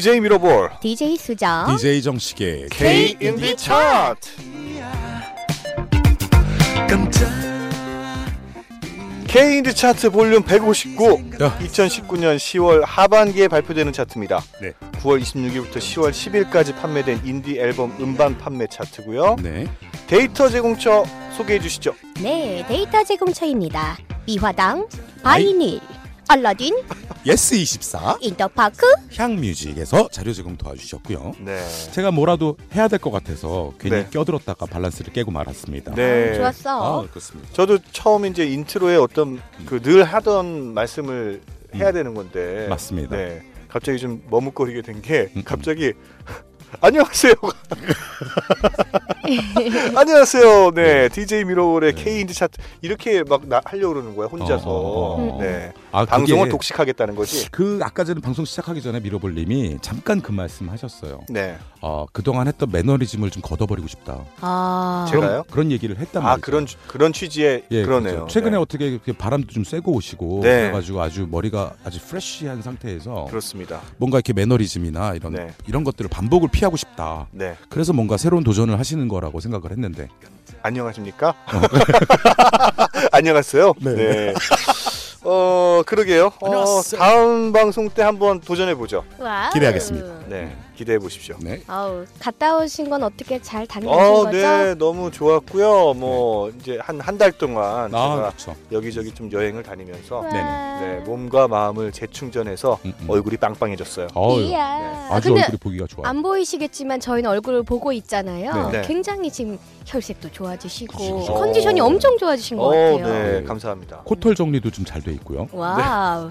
DJ 0.00 0.20
미러볼 0.20 0.70
DJ 0.80 1.18
수정. 1.18 1.76
DJ 1.76 2.00
정식의 2.00 2.68
K 2.70 3.16
인디 3.20 3.54
차트 3.54 4.30
K 9.26 9.58
인디 9.58 9.74
차트 9.74 10.08
볼륨 10.08 10.42
159 10.42 11.04
야. 11.42 11.58
2019년 11.58 12.38
10월 12.38 12.82
하반기에 12.82 13.48
발표되는 13.48 13.92
차트입니다. 13.92 14.42
네. 14.62 14.72
9월 15.02 15.20
26일부터 15.20 15.76
10월 15.76 16.12
10일까지 16.12 16.74
판매된 16.80 17.20
인디 17.26 17.58
앨범 17.58 17.94
음반 18.00 18.38
판매 18.38 18.66
차트고요. 18.68 19.36
네. 19.42 19.66
데이터 20.06 20.48
제공처 20.48 21.04
소개해 21.36 21.60
주시죠. 21.60 21.94
네, 22.22 22.64
데이터 22.66 23.04
제공처입니다. 23.04 23.98
미화당, 24.24 24.88
바이닐, 25.22 25.78
알라딘, 26.28 26.74
예스24 27.26 28.16
인터파크. 28.20 28.86
향뮤직에서 29.16 30.08
자료 30.08 30.32
제공 30.32 30.56
도와주셨고요. 30.56 31.34
네. 31.40 31.58
제가 31.92 32.10
뭐라도 32.10 32.56
해야 32.74 32.88
될 32.88 32.98
것 32.98 33.10
같아서 33.10 33.72
괜히 33.78 33.96
네. 33.96 34.06
껴들었다가 34.10 34.66
밸런스를 34.66 35.12
깨고 35.12 35.30
말았습니다. 35.30 35.94
네. 35.94 36.34
좋았어. 36.36 37.02
아, 37.02 37.06
그렇습니다. 37.08 37.48
저도 37.52 37.78
처음 37.92 38.26
이제 38.26 38.46
인트로에 38.46 38.96
어떤 38.96 39.40
그 39.66 39.80
늘 39.80 40.04
하던 40.04 40.74
말씀을 40.74 41.40
해야 41.74 41.90
되는 41.92 42.14
건데 42.14 42.66
음. 42.66 42.70
맞습니다. 42.70 43.16
네. 43.16 43.42
갑자기 43.68 43.98
좀 43.98 44.22
머뭇거리게 44.30 44.82
된게 44.82 45.30
음, 45.34 45.38
음. 45.38 45.42
갑자기 45.44 45.92
안녕하세요. 46.80 47.34
안녕하세요. 49.96 50.70
네, 50.72 51.08
DJ 51.08 51.44
미러볼의 51.44 51.94
네. 51.94 52.04
K 52.04 52.20
인디 52.20 52.34
차트 52.34 52.58
이렇게 52.82 53.22
막 53.24 53.46
나, 53.48 53.60
하려고 53.64 53.94
그러는 53.94 54.14
거야 54.16 54.28
혼자서. 54.28 54.70
어, 54.70 54.72
어, 54.72 55.16
어, 55.16 55.36
어. 55.36 55.40
네, 55.40 55.72
아, 55.92 56.04
방송을 56.04 56.44
그게 56.44 56.50
독식하겠다는 56.52 57.14
거지. 57.16 57.50
그 57.50 57.80
아까 57.82 58.04
전에 58.04 58.20
방송 58.20 58.44
시작하기 58.44 58.80
전에 58.82 59.00
미러볼님이 59.00 59.78
잠깐 59.82 60.20
그 60.20 60.32
말씀하셨어요. 60.32 61.22
네, 61.28 61.58
어, 61.80 62.06
그동안 62.12 62.46
했던 62.46 62.70
매너리즘을 62.70 63.30
좀 63.30 63.42
걷어버리고 63.42 63.88
싶다. 63.88 64.24
아, 64.40 65.06
그런, 65.10 65.22
제가요? 65.22 65.44
그런 65.50 65.70
얘기를 65.72 65.98
했단 65.98 66.22
아 66.22 66.26
말이죠. 66.30 66.44
그런 66.44 66.66
취- 66.66 66.76
그런 66.86 67.12
취지의 67.12 67.64
예, 67.70 67.82
그러네요. 67.82 68.14
그렇죠. 68.14 68.28
최근에 68.32 68.52
네. 68.52 68.56
어떻게 68.56 68.88
이렇게 68.88 69.12
바람도 69.12 69.48
좀 69.52 69.64
쐬고 69.64 69.92
오시고 69.92 70.40
네. 70.42 70.62
그래가지고 70.62 71.02
아주 71.02 71.26
머리가 71.30 71.72
아주 71.84 72.00
프레쉬한 72.00 72.62
상태에서 72.62 73.26
그렇습니다. 73.28 73.80
뭔가 73.96 74.18
이렇게 74.18 74.32
매너리즘이나 74.32 75.14
이런 75.14 75.32
네. 75.32 75.52
이런 75.66 75.84
것들을 75.84 76.08
반복을 76.10 76.48
피하고 76.50 76.76
싶다. 76.76 77.26
네, 77.32 77.56
그래서 77.68 77.92
뭔가 77.92 78.16
새로운 78.16 78.44
도전을 78.44 78.78
하시는 78.78 79.06
거라고 79.08 79.40
생각을 79.40 79.70
했는데 79.72 80.08
안녕하십니까? 80.62 81.34
안녕하세요. 83.12 83.72
네. 83.82 84.34
네. 85.30 85.36
어 85.36 85.82
그러게요. 85.86 86.32
어, 86.40 86.46
안녕하세요. 86.46 86.98
다음 86.98 87.52
방송 87.52 87.88
때 87.88 88.02
한번 88.02 88.40
도전해 88.40 88.74
보죠. 88.74 89.04
와우. 89.18 89.50
기대하겠습니다. 89.52 90.26
네, 90.26 90.56
기대해 90.80 90.98
보십시오. 90.98 91.36
네. 91.40 91.60
아우, 91.66 92.06
갔다 92.18 92.56
오신 92.56 92.88
건 92.88 93.02
어떻게 93.02 93.38
잘 93.42 93.66
다녀오신 93.66 94.00
어, 94.02 94.24
거죠? 94.24 94.30
네, 94.38 94.74
너무 94.76 95.10
좋았고요. 95.10 95.92
뭐 95.92 96.48
이제 96.58 96.78
한 96.80 96.98
한 97.02 97.18
달 97.18 97.32
동안 97.32 97.94
아 97.94 97.98
제가 97.98 98.16
그렇죠. 98.16 98.56
여기저기 98.72 99.12
좀 99.12 99.30
여행을 99.30 99.62
다니면서 99.62 100.20
와. 100.20 100.80
네, 100.80 101.00
몸과 101.04 101.48
마음을 101.48 101.92
재충전해서 101.92 102.78
음, 102.86 102.94
음. 102.98 103.10
얼굴이 103.10 103.36
빵빵해졌어요. 103.36 104.06
어유, 104.16 104.40
이야. 104.46 104.64
아, 104.64 105.08
아주 105.16 105.28
근데 105.28 105.42
얼굴이 105.42 105.58
보기가 105.58 105.86
좋아요. 105.86 106.06
안 106.08 106.22
보이시겠지만 106.22 106.98
저희는 107.00 107.28
얼굴을 107.28 107.62
보고 107.64 107.92
있잖아요. 107.92 108.70
네. 108.70 108.80
네. 108.80 108.86
굉장히 108.88 109.30
지금 109.30 109.58
혈색도 109.84 110.30
좋아지시고 110.32 110.96
그치, 110.96 111.10
그치. 111.12 111.26
컨디션이 111.30 111.78
어. 111.82 111.84
엄청 111.84 112.16
좋아지신 112.16 112.56
것 112.56 112.64
어, 112.64 112.68
같아요. 112.70 113.06
네, 113.06 113.40
네. 113.40 113.44
감사합니다. 113.44 114.00
코털 114.04 114.34
정리도 114.34 114.70
좀 114.70 114.86
잘 114.86 115.02
돼 115.02 115.12
있고요. 115.12 115.46
와우. 115.52 116.30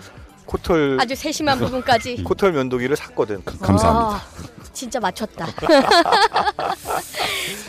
코털 0.53 0.97
아주 0.99 1.15
세심한 1.15 1.59
부분까지. 1.59 2.23
코털 2.25 2.51
면도기를 2.53 2.95
샀거든. 2.95 3.43
가- 3.45 3.55
감사합니다. 3.59 4.15
아, 4.17 4.69
진짜 4.73 4.99
맞췄다. 4.99 5.45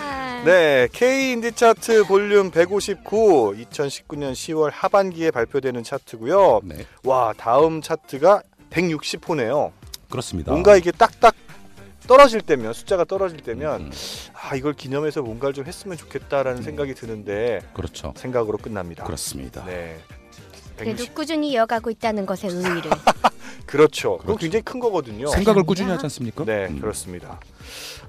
아, 0.01 0.43
네, 0.47 0.89
K 0.91 1.33
인디 1.33 1.53
차트 1.53 2.05
볼륨 2.05 2.51
159 2.51 3.55
2019년 3.71 4.33
10월 4.33 4.71
하반기에 4.73 5.31
발표되는 5.31 5.83
차트고요. 5.85 6.61
네, 6.65 6.87
와, 7.05 7.35
다음 7.37 7.83
차트가 7.83 8.43
160호네요. 8.71 9.73
그렇습니다. 10.09 10.51
뭔가 10.53 10.75
이게 10.77 10.91
딱딱 10.91 11.35
떨어질 12.07 12.41
때면 12.41 12.73
숫자가 12.73 13.05
떨어질 13.05 13.41
때면 13.41 13.81
음, 13.83 13.91
아 14.33 14.57
이걸 14.57 14.73
기념해서 14.73 15.21
뭔가를 15.23 15.53
좀 15.55 15.67
했으면 15.67 15.97
좋겠다라는 15.99 16.63
생각이 16.63 16.95
드는데 16.95 17.61
그렇죠. 17.75 18.15
생각으로 18.17 18.57
끝납니다. 18.59 19.05
그렇습니다. 19.05 19.65
네. 19.67 20.01
그래도 20.81 20.97
160 20.97 21.15
꾸준히 21.15 21.51
이어가고 21.51 21.91
있다는 21.91 22.27
것에 22.27 22.49
의의를. 22.49 22.91
그렇죠. 23.67 24.13
그건 24.19 24.27
그렇죠. 24.27 24.39
굉장히 24.41 24.63
큰 24.65 24.81
거거든요. 24.81 25.29
생각을. 25.29 25.63
꾸준히 25.63 25.91
하지 25.91 26.05
않습니까? 26.07 26.45
네, 26.45 26.67
음. 26.69 26.81
그렇습니다. 26.81 27.39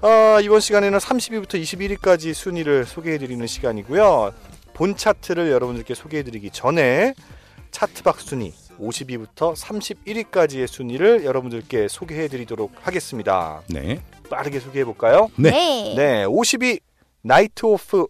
아, 0.00 0.40
이번 0.42 0.60
시간에는 0.60 0.98
30위부터 0.98 1.54
21위까지 1.62 2.34
순위를 2.34 2.84
소개해드리는 2.84 3.46
시간이고요. 3.46 4.32
본 4.74 4.96
차트를 4.96 5.50
여러분들께 5.50 5.94
소개해드리기 5.94 6.50
전에 6.50 7.14
차트박 7.70 8.20
순위 8.20 8.52
50위부터 8.80 9.54
31위까지의 9.54 10.66
순위를 10.66 11.24
여러분들께 11.24 11.88
소개해드리도록 11.88 12.72
하겠습니다. 12.80 13.62
네. 13.68 14.02
빠르게 14.28 14.60
소개해볼까요? 14.60 15.28
네. 15.36 15.50
네. 15.50 15.94
네, 15.96 16.24
50위 16.24 16.80
나이트 17.22 17.66
오프 17.66 18.06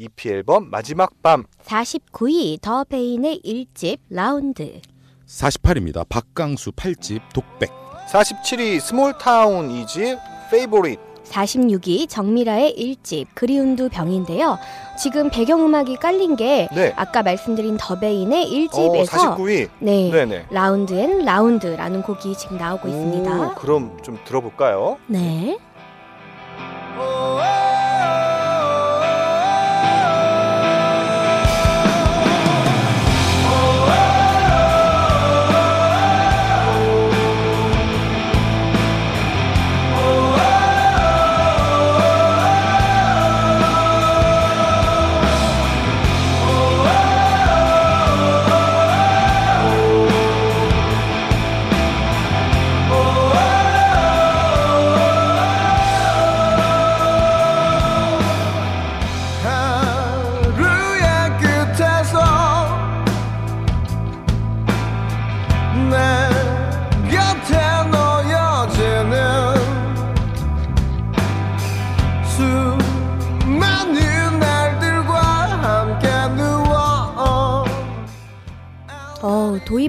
EP 0.00 0.30
앨범 0.30 0.70
마지막 0.70 1.10
밤 1.22 1.44
49위 1.62 2.58
더 2.62 2.84
베인의 2.84 3.42
1집 3.44 3.98
라운드. 4.08 4.80
48입니다. 5.26 6.06
박강수 6.08 6.72
8집 6.72 7.20
독백. 7.34 7.70
47위 8.10 8.80
스몰타운 8.80 9.68
2집 9.68 10.18
Favorite 10.50 10.98
46위 11.24 12.08
정밀아의 12.08 12.74
1집 12.76 13.26
그리움도 13.34 13.90
병인데요. 13.90 14.58
지금 14.98 15.30
배경음악이 15.30 15.96
깔린 15.96 16.34
게 16.34 16.66
네. 16.74 16.92
아까 16.96 17.22
말씀드린 17.22 17.76
더베인의 17.78 18.44
어, 18.44 18.48
1집에서 18.48 19.06
49위 19.06 19.68
네. 19.80 20.10
네네 20.10 20.46
Round 20.50 20.94
and 20.94 21.24
Round라는 21.24 22.02
곡이 22.02 22.36
지금 22.36 22.56
나오고 22.56 22.88
있습니다. 22.88 23.50
오, 23.50 23.54
그럼 23.54 23.96
좀 24.02 24.18
들어볼까요? 24.24 24.96
네. 25.06 25.58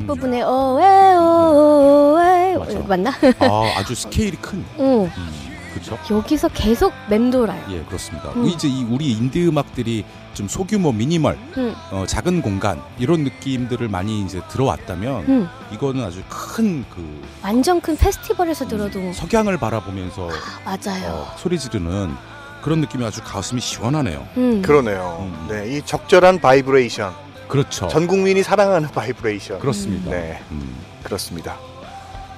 어, 0.03 0.05
도입 0.05 0.07
부분에 0.07 0.41
어에 0.41 1.13
어에 1.15 2.57
맞아. 2.57 2.79
맞나? 2.87 3.11
아, 3.39 3.73
아주 3.77 3.95
스케일이 3.95 4.37
큰. 4.37 4.63
어, 4.77 5.09
음, 5.17 5.41
그렇죠. 5.73 5.97
여기서 6.09 6.49
계속 6.49 6.93
맴돌아요. 7.09 7.63
예, 7.69 7.81
그렇습니다. 7.83 8.29
음. 8.35 8.45
이제 8.47 8.67
이 8.67 8.83
우리 8.83 9.11
인디 9.11 9.47
음악들이 9.47 10.03
좀 10.33 10.47
소규모 10.47 10.91
미니멀, 10.93 11.37
음, 11.57 11.75
어, 11.91 12.05
작은 12.07 12.41
공간 12.41 12.81
이런 12.97 13.23
느낌들을 13.23 13.87
많이 13.89 14.21
이제 14.21 14.41
들어왔다면 14.49 15.25
음. 15.27 15.49
이거는 15.73 16.03
아주 16.03 16.21
큰 16.29 16.85
그 16.89 17.21
완전 17.43 17.81
큰 17.81 17.95
페스티벌에서 17.97 18.67
들어도 18.67 19.11
석양을 19.13 19.57
바라보면서 19.57 20.29
아, 20.29 20.77
맞아요. 20.77 21.09
어, 21.09 21.35
소리 21.37 21.59
지르는 21.59 22.13
그런 22.61 22.79
느낌이 22.81 23.03
아주 23.03 23.21
가슴이 23.23 23.59
시원하네요. 23.59 24.25
음. 24.37 24.61
그러네요. 24.61 25.17
음. 25.21 25.47
네, 25.49 25.77
이 25.77 25.81
적절한 25.81 26.39
바이브레이션. 26.39 27.13
그렇죠. 27.51 27.87
전 27.89 28.07
국민이 28.07 28.43
사랑하는 28.43 28.87
바이브레이션. 28.89 29.59
그렇습니다. 29.59 30.09
네, 30.11 30.39
음. 30.51 30.73
그렇습니다. 31.03 31.57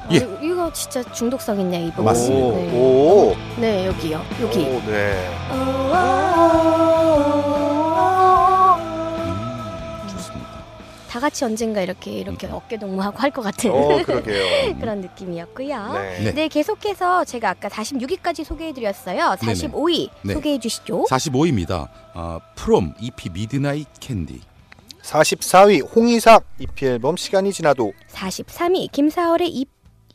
어, 0.06 0.10
예. 0.12 0.18
이거 0.42 0.71
진짜 0.74 1.04
중독성 1.04 1.60
있네 1.62 1.86
이 1.86 1.89
부분. 1.92 2.06
맞습니다. 2.06 2.45
오, 2.45 2.51
네. 2.56 2.71
오, 2.77 3.36
네, 3.62 3.86
여기요. 3.88 4.21
여기. 4.42 4.60
오, 4.65 4.81
네. 4.88 5.30
음, 8.74 10.07
좋습니다. 10.07 10.50
다 11.10 11.19
같이 11.19 11.45
언젠가 11.45 11.81
이렇게 11.81 12.12
이렇게 12.12 12.48
어깨 12.48 12.77
동무하고 12.77 13.18
할 13.19 13.31
것 13.31 13.42
같은 13.44 13.71
어, 13.71 14.01
그러게요. 14.04 14.75
그런 14.81 15.01
느낌이었고요. 15.01 15.94
네. 15.94 16.19
네. 16.24 16.33
네. 16.33 16.48
계속해서 16.48 17.24
제가 17.25 17.51
아까 17.51 17.69
46위까지 17.69 18.44
소개해드렸어요. 18.44 19.36
45위 19.39 20.09
네. 20.24 20.33
소개해주시죠. 20.33 21.06
45위입니다. 21.09 21.88
아, 22.13 22.39
프롬 22.56 22.94
EP 23.00 23.30
Midnight 23.30 23.88
Candy. 24.00 24.41
44위 25.03 25.95
홍이삭 25.95 26.45
EP 26.59 26.85
앨범 26.85 27.17
시간이 27.17 27.51
지나도 27.51 27.94
43위 28.11 28.91
김사월의 28.91 29.50
이, 29.50 29.65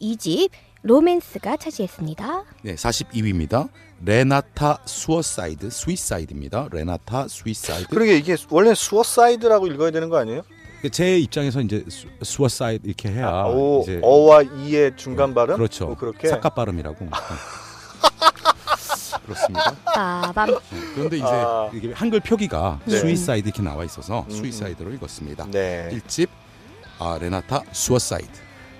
이집 0.00 0.50
로맨스가 0.82 1.56
차지했습니다. 1.58 2.44
네, 2.62 2.74
42위입니다. 2.74 3.68
레나타 4.04 4.78
수어사이드 4.84 5.70
스위사이드입니다. 5.70 6.68
레나타 6.72 7.26
스위사이드. 7.28 7.88
그러게 7.88 8.16
이게 8.16 8.36
원래 8.48 8.74
수어사이드라고 8.74 9.66
읽어야 9.66 9.90
되는 9.90 10.08
거 10.08 10.18
아니에요? 10.18 10.42
제 10.92 11.18
입장에서 11.18 11.60
이제 11.60 11.84
수, 11.88 12.06
수어사이드 12.22 12.86
이렇게 12.86 13.10
해야 13.10 13.28
아, 13.28 13.48
오, 13.48 13.82
이제 13.82 14.00
어와 14.02 14.42
이의 14.42 14.92
중간 14.96 15.34
발음? 15.34 15.56
그렇죠. 15.56 15.86
어, 15.86 15.94
그렇게 15.96 16.28
삭갑 16.28 16.54
발음이라고. 16.54 17.08
네. 19.28 19.52
그렇습니다. 19.52 19.74
빠밤. 19.84 20.50
네, 20.50 20.58
그런데 20.94 21.16
이제 21.16 21.26
아. 21.26 21.70
이게 21.72 21.92
한글 21.92 22.20
표기가 22.20 22.80
네. 22.84 22.98
스위사이드 22.98 23.48
이렇게 23.48 23.62
나와 23.62 23.84
있어서 23.84 24.24
음, 24.28 24.30
스위사이드로 24.30 24.92
읽었습니다. 24.94 25.46
네. 25.50 25.88
1집 25.92 26.28
아, 26.98 27.18
레나타 27.20 27.62
수어사이드. 27.72 28.28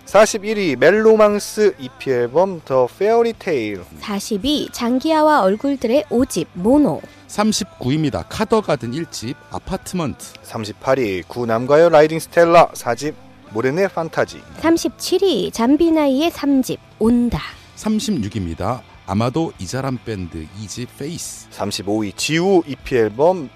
41위 0.07 0.77
멜로망스 0.79 1.75
EP 1.79 2.11
앨범 2.11 2.63
The 2.65 2.87
Fairy 2.87 3.35
Tale 3.39 3.85
42위 4.01 4.73
장기하와 4.73 5.43
얼굴들의 5.43 6.05
5집 6.09 6.47
모노. 6.55 7.03
39위입니다. 7.29 8.25
카더가든 8.27 8.93
1집 8.93 9.35
Apartment. 9.51 10.33
38위 10.45 11.29
구남과여 11.29 11.91
라이딩 11.91 12.21
스텔라 12.21 12.69
4집 12.69 13.15
모래내 13.51 13.89
판타지 13.89 14.41
37위 14.61 15.53
잠비나이의 15.53 16.31
3집 16.31 16.79
온다. 16.99 17.41
36위입니다. 17.77 18.81
아마도 19.09 19.55
이자람 19.59 19.99
밴드 20.05 20.47
2집 20.61 20.89
Face. 20.99 21.49
35위 21.49 22.15
지우 22.15 22.63
EP 22.67 22.95
앨범 22.95 23.49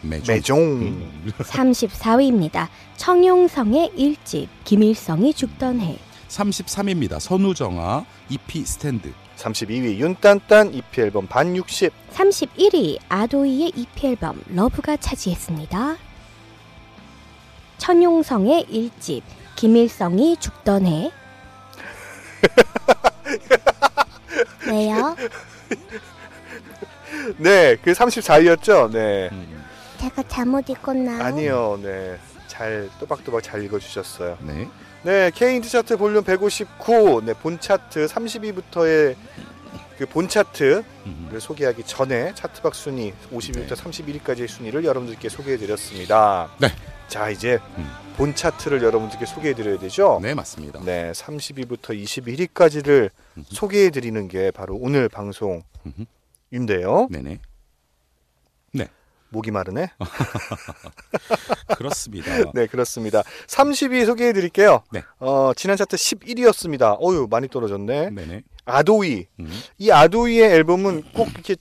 매종. 0.00 0.34
매종 0.34 0.58
음. 0.60 1.32
34위입니다. 1.38 2.68
천용성의 2.96 3.90
1집 3.98 4.46
김일성이 4.64 5.34
죽던 5.34 5.80
해. 5.80 5.98
33위입니다. 6.28 7.18
선우정아 7.18 8.04
EP 8.28 8.64
Stand. 8.64 9.12
32위 9.38 9.98
윤딴딴 9.98 10.72
EP 10.72 11.00
앨범 11.00 11.26
반 11.26 11.56
60, 11.56 11.92
31위 12.14 12.98
아도이의 13.08 13.72
EP 13.74 14.06
앨범 14.06 14.40
Love가 14.54 14.98
차지했습니다. 14.98 15.96
천용성의 17.78 18.66
1집 18.70 19.22
김일성이 19.56 20.36
죽던 20.38 20.86
해. 20.86 21.10
왜요? 24.68 25.16
네, 27.38 27.76
그 27.76 27.92
34위였죠. 27.92 28.90
네. 28.90 29.28
음, 29.32 29.64
제가 29.98 30.22
잘못 30.28 30.68
읽었나요? 30.68 31.22
아니요. 31.22 31.78
네. 31.82 32.18
잘 32.46 32.88
또박또박 33.00 33.42
잘 33.42 33.62
읽어 33.64 33.78
주셨어요. 33.78 34.36
네. 34.40 34.68
네, 35.02 35.30
K인트 35.34 35.68
차트 35.68 35.96
볼륨 35.96 36.22
159. 36.24 37.22
네, 37.24 37.32
본 37.34 37.58
차트 37.58 38.06
30위부터의 38.06 39.16
그 39.98 40.06
본 40.06 40.28
차트를 40.28 40.84
음, 41.06 41.36
소개하기 41.38 41.84
전에 41.84 42.34
차트박 42.34 42.74
순위 42.74 43.12
50위부터 43.32 43.76
31위까지의 43.76 44.48
순위를 44.48 44.84
여러분들께 44.84 45.28
소개해 45.28 45.58
드렸습니다. 45.58 46.48
네. 46.58 46.68
자, 47.12 47.28
이제 47.28 47.58
음. 47.76 47.86
본 48.16 48.34
차트를 48.34 48.82
여러분들께 48.82 49.26
소개해 49.26 49.52
드려야 49.52 49.78
되죠? 49.78 50.18
네, 50.22 50.32
맞습니다. 50.32 50.80
네, 50.82 51.12
30위부터 51.12 51.94
21위까지를 52.02 53.10
음흠. 53.36 53.44
소개해 53.50 53.90
드리는 53.90 54.28
게 54.28 54.50
바로 54.50 54.76
오늘 54.76 55.10
방송인데요. 55.10 57.08
네네. 57.10 57.38
목이 59.28 59.50
마르네. 59.50 59.90
그렇습니다. 61.76 62.30
네, 62.54 62.66
그렇습니다. 62.66 63.22
30위 63.46 64.06
소개해 64.06 64.32
드릴게요. 64.32 64.82
네. 64.90 65.02
어, 65.18 65.52
지난 65.56 65.76
차트 65.76 65.96
11위였습니다. 65.96 66.98
어유, 67.02 67.28
많이 67.30 67.48
떨어졌네. 67.48 68.10
네네. 68.10 68.42
아도이. 68.66 69.26
음. 69.40 69.60
이 69.78 69.90
아도이의 69.90 70.50
앨범은 70.50 71.12
꼭 71.14 71.28
이렇게 71.32 71.56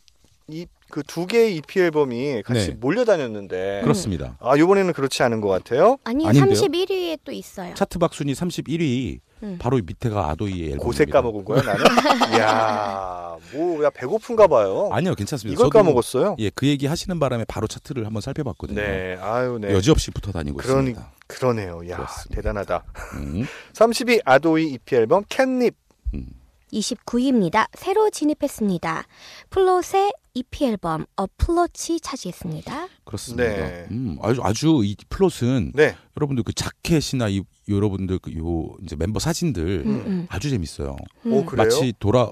이 0.48 0.68
그 0.92 1.02
두 1.04 1.26
개의 1.26 1.56
EP 1.58 1.80
앨범이 1.80 2.44
같이 2.44 2.68
네. 2.70 2.78
몰려다녔는데 2.80 3.82
그렇습니다. 3.84 4.38
아, 4.40 4.58
요번에는 4.58 4.94
그렇지 4.94 5.24
않은 5.24 5.42
것 5.42 5.48
같아요. 5.50 5.98
아니 6.04 6.28
아닌데요? 6.28 6.54
31위에 6.54 7.20
또 7.24 7.32
있어요. 7.32 7.74
차트박 7.74 8.14
순위 8.14 8.34
31위. 8.34 9.20
음. 9.44 9.58
바로 9.60 9.80
밑에가 9.84 10.30
아도이의 10.30 10.60
앨범입니다. 10.74 10.84
고세 10.86 11.06
까먹은 11.06 11.44
거야, 11.46 11.64
나는. 11.64 11.84
이야, 12.38 13.36
뭐, 13.54 13.84
야, 13.84 13.90
배고픈가 13.90 14.46
봐요. 14.46 14.90
아니요, 14.92 15.16
괜찮습니다. 15.16 15.54
이걸 15.56 15.66
저도 15.66 15.80
까먹었어요? 15.80 16.36
예, 16.38 16.52
그 16.54 16.68
얘기 16.68 16.86
하시는 16.86 17.20
바람에 17.20 17.46
바로 17.48 17.66
차트를 17.66 18.06
한번 18.06 18.22
살펴봤거든요. 18.22 18.80
네, 18.80 19.18
아유, 19.20 19.58
네. 19.60 19.74
여지없이 19.74 20.12
붙어 20.12 20.32
다니고 20.32 20.60
그러니- 20.60 20.90
있습니다. 20.90 21.12
그러네요. 21.26 21.82
야, 21.90 21.96
그렇습니다. 21.96 22.36
대단하다. 22.36 22.84
음, 23.16 23.46
30위 23.74 24.22
아도이 24.26 24.74
EP 24.74 24.96
앨범 24.96 25.24
캣닙. 25.28 25.74
음. 26.14 26.28
29위입니다. 26.74 27.68
새로 27.78 28.10
진입했습니다. 28.10 29.06
플롯의 29.50 30.14
EP 30.34 30.66
앨범 30.66 31.06
Approach 31.18 32.00
차지했습니다. 32.00 32.88
그렇습니다. 33.04 33.44
네. 33.44 33.88
음, 33.92 34.18
아주 34.22 34.42
아주 34.44 34.82
이 34.86 34.96
플롯은 35.10 35.74
네. 35.76 35.96
여러분들 36.18 36.44
그 36.44 36.54
자켓이나 36.54 37.28
이 37.30 37.42
여러분들 37.68 38.20
그 38.20 38.32
요 38.38 38.76
이제 38.84 38.96
멤버 38.96 39.20
사진들 39.20 39.84
음, 39.86 39.92
음. 40.08 40.28
아주 40.30 40.50
재밌어요. 40.50 40.96
음. 41.26 41.34
오, 41.34 41.46
그래요? 41.46 41.66
마치 41.66 41.94
돌아 42.00 42.30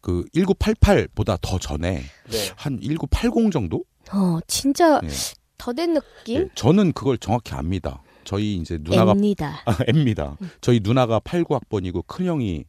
그 0.00 0.24
1988보다 0.34 1.36
더 1.40 1.58
전에 1.58 2.02
네. 2.30 2.50
한1980 2.56 3.52
정도? 3.52 3.84
어, 4.12 4.38
진짜 4.46 5.00
예. 5.04 5.08
더된 5.58 5.94
느낌? 5.94 6.40
예, 6.42 6.48
저는 6.54 6.92
그걸 6.92 7.18
정확히 7.18 7.52
압니다. 7.54 8.02
저희 8.24 8.54
이제 8.56 8.78
누나가 8.80 9.12
앱니다. 9.12 9.62
아, 9.66 9.76
M입니다. 9.88 10.36
저희 10.60 10.80
누나가 10.82 11.18
89학번이고 11.20 12.06
큰 12.06 12.26
형이 12.26 12.64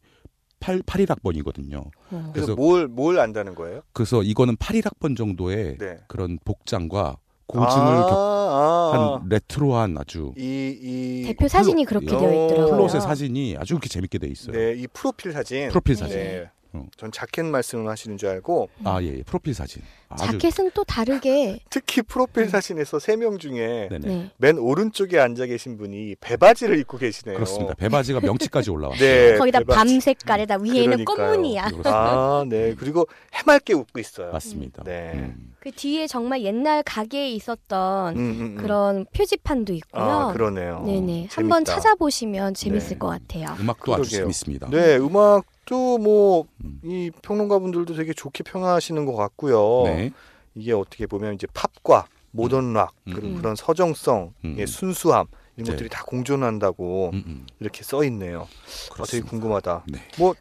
8 0.61 0.81
81학번이거든요. 0.83 1.79
어. 1.85 1.91
그래서 2.09 2.31
그래서- 2.31 2.55
뭘, 2.55 2.87
뭘 2.87 3.19
안다는 3.19 3.55
거예요? 3.55 3.81
그래서 3.91 4.23
이거는 4.23 4.55
81학번 4.55 5.17
정도의 5.17 5.77
네. 5.77 5.97
그런 6.07 6.37
복장과 6.45 7.17
고증을 7.47 7.67
아, 7.85 8.01
겪- 8.03 8.17
아, 8.17 8.91
한 9.19 9.27
레트로한 9.27 9.97
아주 9.97 10.33
이, 10.37 10.77
이, 10.81 11.23
대표 11.27 11.47
사진이 11.49 11.83
그렇게 11.83 12.15
어, 12.15 12.19
되어 12.19 12.45
있더라고요. 12.45 12.75
플롯의 12.77 13.01
사진이 13.01 13.57
아주 13.57 13.73
그렇게 13.73 13.89
재밌게 13.89 14.19
돼 14.19 14.27
있어요. 14.27 14.55
네, 14.55 14.73
이 14.77 14.87
프로필 14.87 15.33
사진. 15.33 15.67
프로필 15.69 15.95
사진. 15.97 16.17
네. 16.17 16.49
어. 16.73 16.85
전 16.97 17.11
자켓 17.11 17.45
말씀을 17.45 17.89
하시는 17.89 18.17
줄 18.17 18.29
알고 18.29 18.69
아, 18.83 19.01
예, 19.01 19.17
예. 19.17 19.23
프로필 19.23 19.53
사진. 19.53 19.81
아주 20.09 20.25
자켓은 20.25 20.71
또 20.73 20.83
다르게 20.83 21.59
특히 21.69 22.01
프로필 22.01 22.49
사진에서 22.49 22.99
세 22.99 23.15
명 23.15 23.37
중에 23.37 23.87
네네. 23.89 23.99
네. 24.07 24.31
맨 24.37 24.57
오른쪽에 24.57 25.19
앉아 25.19 25.45
계신 25.45 25.77
분이 25.77 26.15
배바지를 26.21 26.79
입고 26.79 26.97
계시네요. 26.97 27.35
그렇습니다. 27.35 27.73
배바지가 27.75 28.19
명치까지 28.21 28.71
올라왔어요. 28.71 28.99
네. 29.07 29.37
거기다 29.37 29.59
대박. 29.59 29.75
밤 29.75 29.99
색깔에다 29.99 30.57
위에는. 30.61 31.05
꽃무늬야. 31.05 31.69
아, 31.85 32.45
네. 32.47 32.73
그리고 32.77 33.05
해맑게 33.33 33.73
웃고 33.73 33.99
있어요. 33.99 34.31
맞습니다. 34.31 34.83
네. 34.83 35.11
음. 35.15 35.53
그 35.59 35.71
뒤에 35.71 36.07
정말 36.07 36.41
옛날 36.41 36.81
가게에 36.83 37.29
있었던 37.33 38.15
음, 38.15 38.19
음, 38.19 38.41
음. 38.41 38.55
그런 38.57 39.05
표지판도 39.15 39.73
있고요. 39.73 40.01
아, 40.03 40.33
그러네요. 40.33 40.81
네네. 40.85 41.27
한번 41.31 41.63
재밌다. 41.63 41.75
찾아보시면 41.81 42.53
재밌을 42.55 42.89
네. 42.89 42.97
것 42.97 43.07
같아요. 43.07 43.55
음악도 43.59 43.93
아주 43.93 44.01
그러게요. 44.01 44.21
재밌습니다. 44.21 44.69
네, 44.71 44.97
음악 44.97 45.45
도뭐 45.65 46.47
음. 46.63 46.81
이 46.83 47.11
평론가 47.21 47.59
분들도 47.59 47.95
되게 47.95 48.13
좋게 48.13 48.43
평하시는 48.43 49.05
것 49.05 49.15
같고요. 49.15 49.83
네. 49.85 50.11
이게 50.55 50.73
어떻게 50.73 51.07
보면 51.07 51.35
이제 51.35 51.47
팝과 51.53 52.07
모던 52.31 52.73
락 52.73 52.93
음. 53.07 53.13
그런, 53.13 53.31
음. 53.31 53.37
그런 53.37 53.55
서정성, 53.55 54.33
음. 54.45 54.55
의 54.57 54.67
순수함 54.67 55.27
이런 55.55 55.65
네. 55.65 55.71
것들이 55.71 55.89
다 55.89 56.03
공존한다고 56.05 57.11
음, 57.13 57.23
음. 57.25 57.47
이렇게 57.59 57.83
써 57.83 58.03
있네요. 58.05 58.47
어, 58.97 59.05
되게. 59.05 59.21
궁금하다. 59.21 59.85
네. 59.87 59.99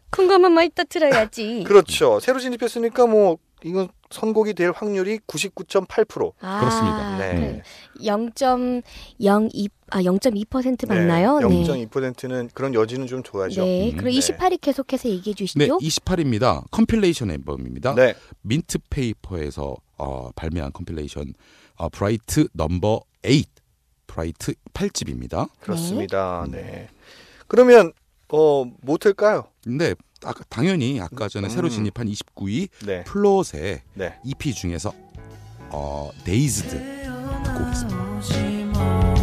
궁금한 0.09 0.53
말 0.53 0.65
있다 0.65 0.83
들어야지. 0.85 1.63
그렇죠. 1.65 2.19
새로 2.19 2.39
진입했으니까 2.39 3.07
뭐 3.07 3.37
이건 3.63 3.89
선곡이 4.11 4.53
될 4.53 4.71
확률이 4.71 5.19
99.8%. 5.27 6.33
아, 6.41 6.59
그렇습니다. 6.59 7.17
네. 7.17 7.61
0.02, 7.99 9.69
아, 9.89 10.01
0.2% 10.01 10.87
맞나요? 10.87 11.39
네, 11.39 11.45
0.2%는 11.45 12.49
그런 12.53 12.73
여지는 12.73 13.07
좀 13.07 13.23
둬야죠. 13.23 13.63
네. 13.63 13.91
음. 13.91 13.97
그럼 13.97 14.13
네. 14.13 14.19
28위 14.19 14.59
계속해서 14.61 15.09
얘기해 15.09 15.33
네, 15.33 15.45
주시죠. 15.45 15.77
28입니다. 15.79 16.63
컴필레이션 16.71 17.31
앨범입니다. 17.31 17.95
네. 17.95 18.15
민트 18.41 18.79
페이퍼에서 18.89 19.75
어, 19.97 20.29
발매한 20.35 20.71
컴필레이션 20.73 21.33
어, 21.75 21.89
bright 21.89 22.47
number 22.53 23.01
8 23.21 23.43
bright 24.07 24.53
8집입니다. 24.73 25.49
그렇습니다. 25.59 26.45
네. 26.49 26.89
그러면 27.47 27.93
어 28.29 28.65
못할까요? 28.81 29.45
근데 29.63 29.95
아까 30.23 30.43
당연히 30.49 30.99
아까 30.99 31.27
전에 31.27 31.49
새로 31.49 31.67
음. 31.67 31.69
진입한 31.69 32.07
29위 32.07 32.69
네. 32.85 33.03
플롯의 33.03 33.81
네. 33.93 34.19
EP 34.25 34.53
중에서 34.53 34.93
어 35.69 36.11
Dazed 36.23 36.69
듣고 37.43 37.63
오겠습니다. 37.63 39.20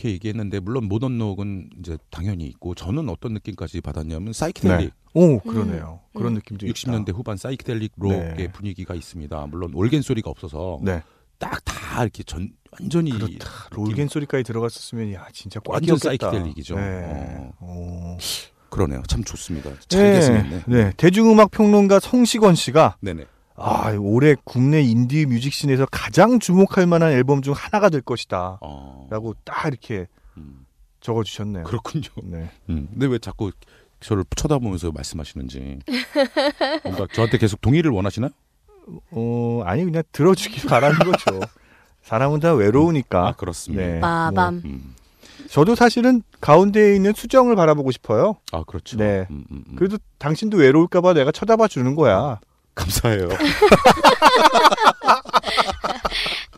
이렇게 0.00 0.10
얘기했는데 0.10 0.60
물론 0.60 0.84
모던록은 0.86 1.70
이제 1.78 1.98
당연히 2.10 2.44
있고 2.46 2.74
저는 2.74 3.08
어떤 3.08 3.34
느낌까지 3.34 3.80
받았냐면 3.82 4.32
사이키델릭 4.32 4.92
오 5.12 5.38
그러네요. 5.40 6.00
음. 6.02 6.18
그런 6.18 6.32
음. 6.32 6.34
느낌도 6.36 6.66
60년대 6.66 7.14
후반 7.14 7.36
사이키델릭 7.36 7.92
록의 7.96 8.34
네. 8.36 8.52
분위기가 8.52 8.94
있습니다. 8.94 9.46
물론 9.48 9.72
올겐 9.74 10.02
소리가 10.02 10.30
없어서 10.30 10.78
있다. 10.82 10.92
네. 10.92 11.02
딱다 11.38 12.02
이렇게 12.02 12.22
전 12.22 12.50
완전히 12.72 13.10
그렇다. 13.10 13.68
올겐 13.72 14.08
소리까지 14.08 14.44
들어갔었으면 14.44 15.12
야 15.12 15.26
진짜 15.32 15.60
완전 15.66 15.98
꽉이었겠다. 15.98 16.30
사이키델릭이죠. 16.30 16.76
네. 16.76 17.02
어. 17.04 17.52
오. 17.60 18.18
그러네요. 18.70 19.02
참 19.08 19.24
좋습니다. 19.24 19.70
잘 19.88 20.12
계승했네. 20.12 20.62
네. 20.68 20.92
대중음악 20.96 21.50
평론가 21.50 22.00
송시건 22.00 22.54
씨가 22.54 22.96
네네. 23.00 23.26
아 23.62 23.90
올해 24.00 24.34
국내 24.44 24.80
인디 24.80 25.26
뮤직씬에서 25.26 25.86
가장 25.90 26.38
주목할 26.38 26.86
만한 26.86 27.12
앨범 27.12 27.42
중 27.42 27.52
하나가 27.54 27.90
될 27.90 28.00
것이다. 28.00 28.58
어. 28.62 29.06
라고 29.10 29.34
딱 29.44 29.68
이렇게 29.68 30.06
음, 30.38 30.64
적어 31.00 31.22
주셨네요. 31.22 31.64
그렇군요. 31.64 32.08
네. 32.22 32.50
음, 32.70 32.88
근데 32.90 33.06
왜 33.06 33.18
자꾸 33.18 33.52
저를 34.00 34.24
쳐다보면서 34.34 34.92
말씀하시는지 34.92 35.80
뭔가 36.84 37.06
저한테 37.12 37.36
계속 37.36 37.60
동의를 37.60 37.90
원하시나요? 37.90 38.30
어 39.10 39.62
아니 39.66 39.84
그냥 39.84 40.02
들어주길 40.10 40.68
바라는 40.68 40.98
거죠. 41.00 41.40
사람은 42.02 42.40
다 42.40 42.54
외로우니까. 42.54 43.28
아 43.28 43.32
그렇습니다. 43.32 43.84
네. 43.84 44.00
빠밤. 44.00 44.62
음. 44.64 44.94
저도 45.50 45.74
사실은 45.74 46.22
가운데에 46.40 46.94
있는 46.94 47.12
수정을 47.12 47.56
바라보고 47.56 47.90
싶어요. 47.90 48.36
아 48.52 48.62
그렇죠. 48.64 48.96
네. 48.96 49.26
음, 49.30 49.44
음, 49.50 49.64
음. 49.68 49.76
그래도 49.76 49.98
당신도 50.18 50.56
외로울까봐 50.56 51.12
내가 51.12 51.30
쳐다봐 51.30 51.68
주는 51.68 51.94
거야. 51.94 52.40
감사해요. 52.80 53.28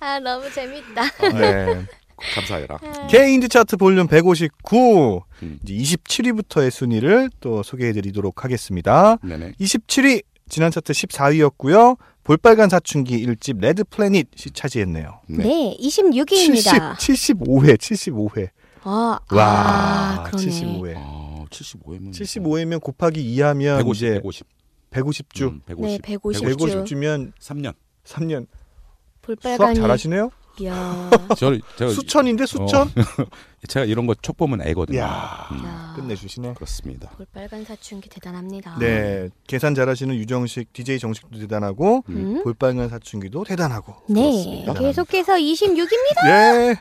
아 0.00 0.18
너무 0.20 0.50
재밌다. 0.52 1.02
네. 1.32 1.86
감사해라. 2.34 2.78
K인디 3.08 3.48
차트 3.48 3.76
볼륨 3.76 4.06
159 4.06 5.22
음. 5.42 5.58
이제 5.66 5.74
27위부터의 5.74 6.70
순위를 6.70 7.30
또 7.40 7.62
소개해드리도록 7.62 8.44
하겠습니다. 8.44 9.16
네네. 9.22 9.52
27위 9.60 10.22
지난 10.48 10.70
차트 10.70 10.92
14위였고요. 10.92 11.98
볼빨간 12.24 12.68
사춘기 12.68 13.26
1집 13.26 13.60
Red 13.60 13.82
Planet이 13.84 14.52
차지했네요. 14.54 15.20
네. 15.26 15.42
네, 15.44 15.76
26위입니다. 15.80 16.96
70, 16.98 17.38
75회, 17.40 17.76
75회. 17.76 18.48
아, 18.84 19.18
와, 19.30 19.44
아, 19.44 20.24
그러네. 20.24 20.46
75회. 20.46 20.94
아 20.96 21.44
75회면 21.50 22.12
75회면 22.12 22.80
곱하기 22.80 23.36
2하면 23.36 23.78
150, 23.78 23.96
이제 23.96 24.14
150. 24.14 24.46
150주. 24.92 25.42
음, 25.48 25.60
150. 25.66 25.86
네, 25.86 25.98
150 26.02 26.42
주. 26.48 26.56
150주면 26.56 27.32
3년. 27.40 27.74
3년. 28.04 28.46
수학 28.46 29.22
볼빨간이. 29.22 29.74
잘하시네요? 29.76 30.30
이야. 30.60 31.08
저 31.38 31.56
제가 31.78 31.92
수천인데 31.92 32.44
수천? 32.44 32.88
어, 32.88 32.92
제가 33.68 33.86
이런 33.86 34.06
거 34.06 34.14
촉 34.20 34.36
보면 34.36 34.60
애거든요. 34.66 34.98
이야. 34.98 35.48
음, 35.50 35.64
야. 35.64 35.92
끝내주시네. 35.96 36.54
그렇습니다. 36.54 37.08
볼빨간 37.10 37.64
사춘기 37.64 38.10
대단합니다. 38.10 38.76
네, 38.78 39.30
계산 39.46 39.74
잘하시는 39.74 40.14
유정식, 40.14 40.70
DJ 40.74 40.98
정식도 40.98 41.38
대단하고 41.38 42.04
음? 42.10 42.42
볼빨간 42.44 42.90
사춘기도 42.90 43.44
대단하고. 43.44 43.94
네, 44.10 44.20
그렇습니다. 44.20 44.74
계속해서 44.74 45.34
26위입니다. 45.36 46.24
네, 46.24 46.74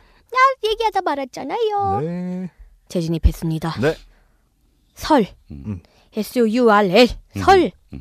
얘기하다 0.65 1.01
말았잖아요. 1.01 1.99
네, 2.01 2.51
재진입했습니다. 2.89 3.79
네. 3.79 3.95
설, 4.95 5.25
음. 5.51 5.81
S-O-U-R-L, 6.15 7.07
설의 7.43 7.71
음. 7.93 7.99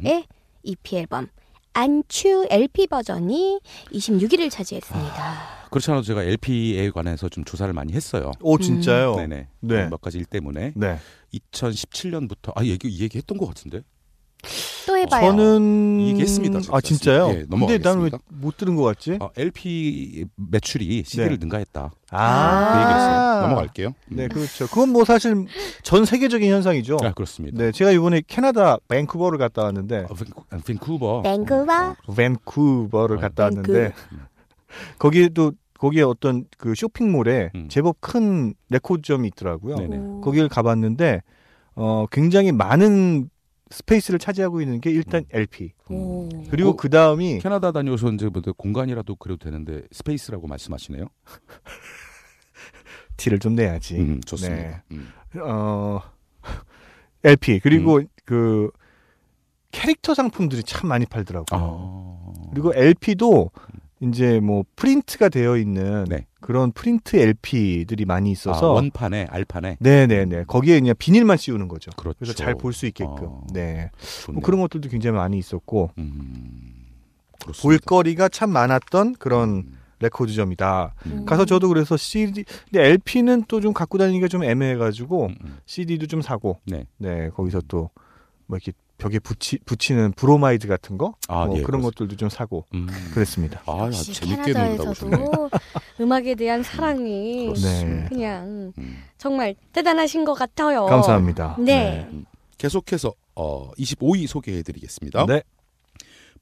EP 0.62 0.97
앨범 0.97 1.29
안추 1.73 2.47
LP 2.50 2.88
버전이 2.88 3.61
26위를 3.93 4.50
차지했습니다. 4.50 5.61
그렇지 5.71 5.90
않아도 5.93 6.05
제가 6.05 6.25
LP에 6.25 6.90
관해서 6.90 7.29
좀 7.29 7.45
조사를 7.45 7.73
많이 7.73 7.93
했어요. 7.93 8.33
오 8.40 8.59
진짜요? 8.59 9.14
네네. 9.14 9.49
네. 9.61 9.88
몇 9.88 10.00
가지 10.00 10.19
일 10.19 10.25
때문에 10.25 10.73
네. 10.75 10.99
2017년부터 11.33 12.52
아 12.57 12.64
얘기 12.64 12.88
이 12.88 13.00
얘기 13.02 13.19
했던 13.19 13.38
것 13.38 13.47
같은데. 13.47 13.83
또 14.87 14.97
해봐요. 14.97 15.30
저는 15.30 16.00
얘기했습니다. 16.09 16.61
아 16.73 16.80
진짜요? 16.80 17.28
예, 17.30 17.44
근데. 17.49 17.78
나는 17.78 18.02
왜 18.04 18.11
못 18.28 18.56
들은 18.56 18.75
것 18.75 18.82
같지? 18.85 19.18
아, 19.20 19.28
LP 19.37 20.25
매출이 20.37 21.02
CD를 21.04 21.32
네. 21.32 21.37
능가했다. 21.40 21.90
아, 22.11 23.40
그. 23.40 23.47
넘어갈게요. 23.47 23.88
음. 23.88 24.16
네, 24.16 24.28
그렇죠. 24.28 24.66
그건 24.66 24.88
뭐 24.90 25.04
사실 25.04 25.47
전 25.82 26.04
세계적인 26.06 26.50
현상이죠. 26.50 26.97
아, 27.02 27.12
그렇습니다. 27.12 27.59
네, 27.62 27.70
제가 27.73 27.90
이번에 27.90 28.23
캐나다 28.26 28.78
밴쿠버를 28.88 29.38
갔다 29.38 29.64
왔는데 29.64 30.06
아, 30.09 30.14
밴쿠- 30.14 30.44
아, 30.50 30.59
밴쿠버. 30.64 31.23
밴쿠버. 31.23 31.97
밴쿠버를 32.16 33.18
아, 33.18 33.20
갔다 33.20 33.44
왔는데 33.44 33.92
거기에도 34.99 35.52
거기에 35.78 36.02
어떤 36.02 36.44
그 36.59 36.75
쇼핑몰에 36.75 37.50
음. 37.54 37.68
제법 37.68 37.97
큰 38.00 38.54
레코드점이 38.70 39.28
있더라고요. 39.28 39.76
네네. 39.76 39.97
오. 39.99 40.20
거기를 40.23 40.49
가봤는데 40.49 41.23
어 41.75 42.06
굉장히 42.11 42.52
많은 42.52 43.30
space를 43.71 44.19
차지하고 44.19 44.61
있는 44.61 44.81
게 44.81 44.91
일단 44.91 45.25
LP 45.31 45.73
오. 45.89 46.29
그리고 46.50 46.71
어, 46.71 46.77
그 46.77 46.91
다음이 46.91 47.39
캐나다 47.39 47.73
다녀오서 47.73 48.12
이제 48.12 48.29
뭐 48.29 48.43
공간이라도 48.57 49.15
그래도 49.17 49.45
되는데 49.45 49.83
space라고 49.92 50.47
말씀하시네요. 50.47 51.07
티를 53.17 53.39
좀 53.39 53.55
내야지. 53.55 53.97
음, 53.97 54.21
좋습니다. 54.23 54.62
네. 54.62 54.83
음. 54.93 55.12
어 55.43 56.00
LP 57.23 57.61
그리고 57.61 58.00
그 58.25 58.71
캐릭터 59.71 60.15
상품들이 60.15 60.65
참 60.65 60.89
많이 60.89 61.07
팔더라고요. 61.07 61.47
아. 61.53 62.50
그리고 62.50 62.75
LP도 62.75 63.50
이제 64.02 64.40
뭐 64.40 64.64
프린트가 64.76 65.28
되어 65.28 65.57
있는 65.59 66.04
네. 66.09 66.26
그런 66.40 66.73
프린트 66.73 67.16
LP들이 67.16 68.07
많이 68.07 68.30
아, 68.30 68.33
있어서 68.33 68.73
원판에 68.73 69.26
알판에 69.30 69.76
네네네 69.78 70.45
거기에 70.45 70.80
그냥 70.80 70.95
비닐만 70.99 71.37
씌우는 71.37 71.69
거죠. 71.69 71.90
그렇죠. 71.97 72.19
그래서 72.19 72.33
잘 72.35 72.54
볼 72.54 72.73
수 72.73 72.87
있게끔. 72.87 73.26
아, 73.26 73.40
네. 73.52 73.90
뭐 74.33 74.42
그런 74.42 74.61
것들도 74.62 74.88
굉장히 74.88 75.16
많이 75.16 75.38
있었고 75.38 75.90
음. 75.99 76.87
볼거리가 77.62 78.28
참 78.28 78.50
많았던 78.50 79.14
그런 79.19 79.49
음, 79.50 79.78
레코드점이다. 80.00 80.95
음, 81.07 81.25
가서 81.26 81.45
저도 81.45 81.69
그래서 81.69 81.97
CD 81.97 82.45
근데 82.71 82.87
LP는 82.88 83.45
또 83.49 83.61
좀 83.61 83.73
갖고 83.75 83.99
다니기가 83.99 84.28
좀 84.28 84.45
애매해가지고 84.45 85.26
음, 85.26 85.35
음. 85.45 85.59
CD도 85.66 86.07
좀 86.07 86.23
사고 86.23 86.59
네. 86.66 86.87
네 86.99 87.28
거기서 87.30 87.61
또 87.69 87.90
뭐 88.47 88.57
이렇게 88.57 88.73
벽에 89.00 89.19
붙이 89.19 89.59
붙이는 89.64 90.12
브로마이드 90.12 90.69
같은 90.69 90.99
거 90.99 91.14
아, 91.26 91.47
뭐 91.47 91.57
예, 91.57 91.62
그런 91.62 91.80
그렇습니다. 91.80 91.90
것들도 91.90 92.16
좀 92.16 92.28
사고 92.28 92.66
음. 92.75 92.87
그랬습니다. 93.14 93.62
아, 93.66 93.87
역시 93.87 94.12
재밌게 94.12 94.52
놀다 94.52 94.90
오셨네. 94.90 95.16
캐나다에서도 95.16 95.50
음악에 96.00 96.35
대한 96.35 96.62
사랑이 96.62 97.52
네. 97.54 98.07
그냥 98.09 98.73
음. 98.78 99.02
정말 99.19 99.57
대단하신 99.73 100.25
것 100.25 100.35
같아요. 100.35 100.87
감사합니다. 100.87 101.57
네. 101.59 102.09
계속해서 102.59 103.14
어, 103.35 103.71
25위 103.73 104.26
소개해드리겠습니다. 104.26 105.26
네. 105.26 105.42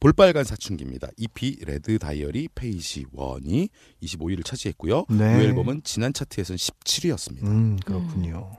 볼빨간 0.01 0.45
사춘기입니다. 0.45 1.09
EP 1.17 1.57
Red 1.65 1.99
Diary 1.99 2.49
Page 2.55 3.05
1이 3.07 3.69
25위를 4.03 4.45
차지했고요. 4.45 5.07
네. 5.11 5.43
이 5.43 5.47
앨범은 5.47 5.83
지난 5.85 6.13
차트에서는 6.13 6.57
17위였습니다. 6.57 7.43
음 7.45 7.77
그렇군요. 7.85 8.53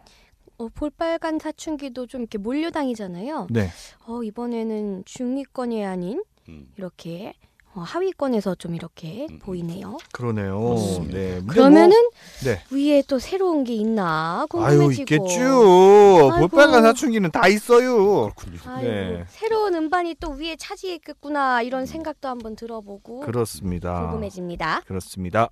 어, 0.60 0.68
볼빨간 0.68 1.39
사춘기도 1.39 2.06
좀 2.06 2.22
이렇게 2.22 2.38
몰려다니잖아요. 2.38 3.48
네. 3.50 3.70
어, 4.06 4.22
이번에는 4.24 5.04
중위권이 5.06 5.86
아닌 5.86 6.22
음. 6.50 6.68
이렇게 6.78 7.34
어, 7.74 7.82
하위권에서 7.82 8.56
좀 8.56 8.75
이렇게 8.75 9.28
음. 9.30 9.39
보이네요. 9.39 9.98
그러네요. 10.12 10.60
그렇습니다. 10.60 11.18
네. 11.18 11.36
근데 11.36 11.46
그러면은 11.54 11.89
뭐, 11.92 12.12
네. 12.44 12.62
위에 12.72 13.04
또 13.08 13.20
새로운 13.20 13.63
게 13.63 13.74
있나 13.74 14.39
아유 14.51 14.80
궁금해지고. 14.80 15.01
있겠죠. 15.16 16.32
아이고. 16.34 16.48
볼빨간 16.50 16.82
사춘기는 16.82 17.32
다 17.32 17.48
있어요. 17.48 18.34
그렇군요. 18.34 18.60
아이고, 18.66 18.88
네. 18.88 19.25
새로운 19.30 19.75
음반이 19.75 20.16
또 20.20 20.32
위에 20.32 20.58
차지했겠구나 20.58 21.62
이런 21.62 21.86
생각도 21.86 22.28
한번 22.28 22.58
들어보고 22.58 23.22
그렇습니다. 23.22 24.01
궁금해집니다. 24.01 24.82
그렇습니다. 24.86 25.50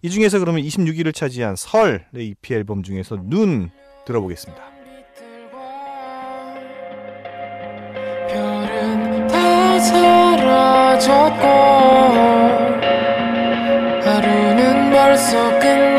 이 0.00 0.08
중에서 0.08 0.38
그러면 0.38 0.62
26위를 0.62 1.14
차지한 1.14 1.56
설의 1.56 2.06
EP 2.28 2.54
앨범 2.54 2.82
중에서 2.84 3.18
눈 3.22 3.70
들어보겠습니다. 4.06 4.62
사라졌고 9.78 11.46
하루는 14.02 14.90
벌써 14.90 15.58
끝 15.58 15.95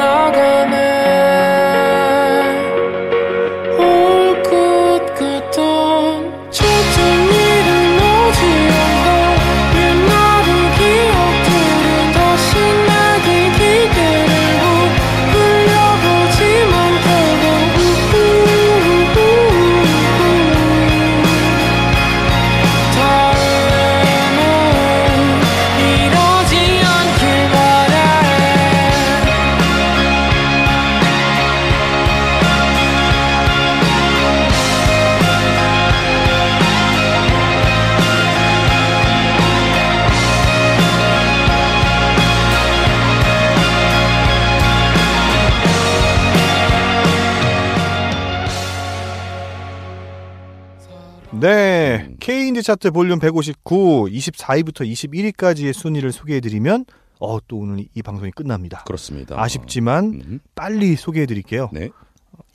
차트 52.68 52.92
볼륨 52.92 53.18
159, 53.20 54.08
24위부터 54.10 54.86
21위까지의 54.86 55.72
순위를 55.72 56.12
소개해드리면 56.12 56.84
어, 57.18 57.40
또 57.48 57.60
오늘 57.60 57.86
이 57.94 58.02
방송이 58.02 58.32
끝납니다. 58.32 58.84
그렇습니다. 58.84 59.42
아쉽지만 59.42 60.04
음, 60.26 60.40
빨리 60.54 60.98
소개해드릴게요. 60.98 61.70
네. 61.72 61.92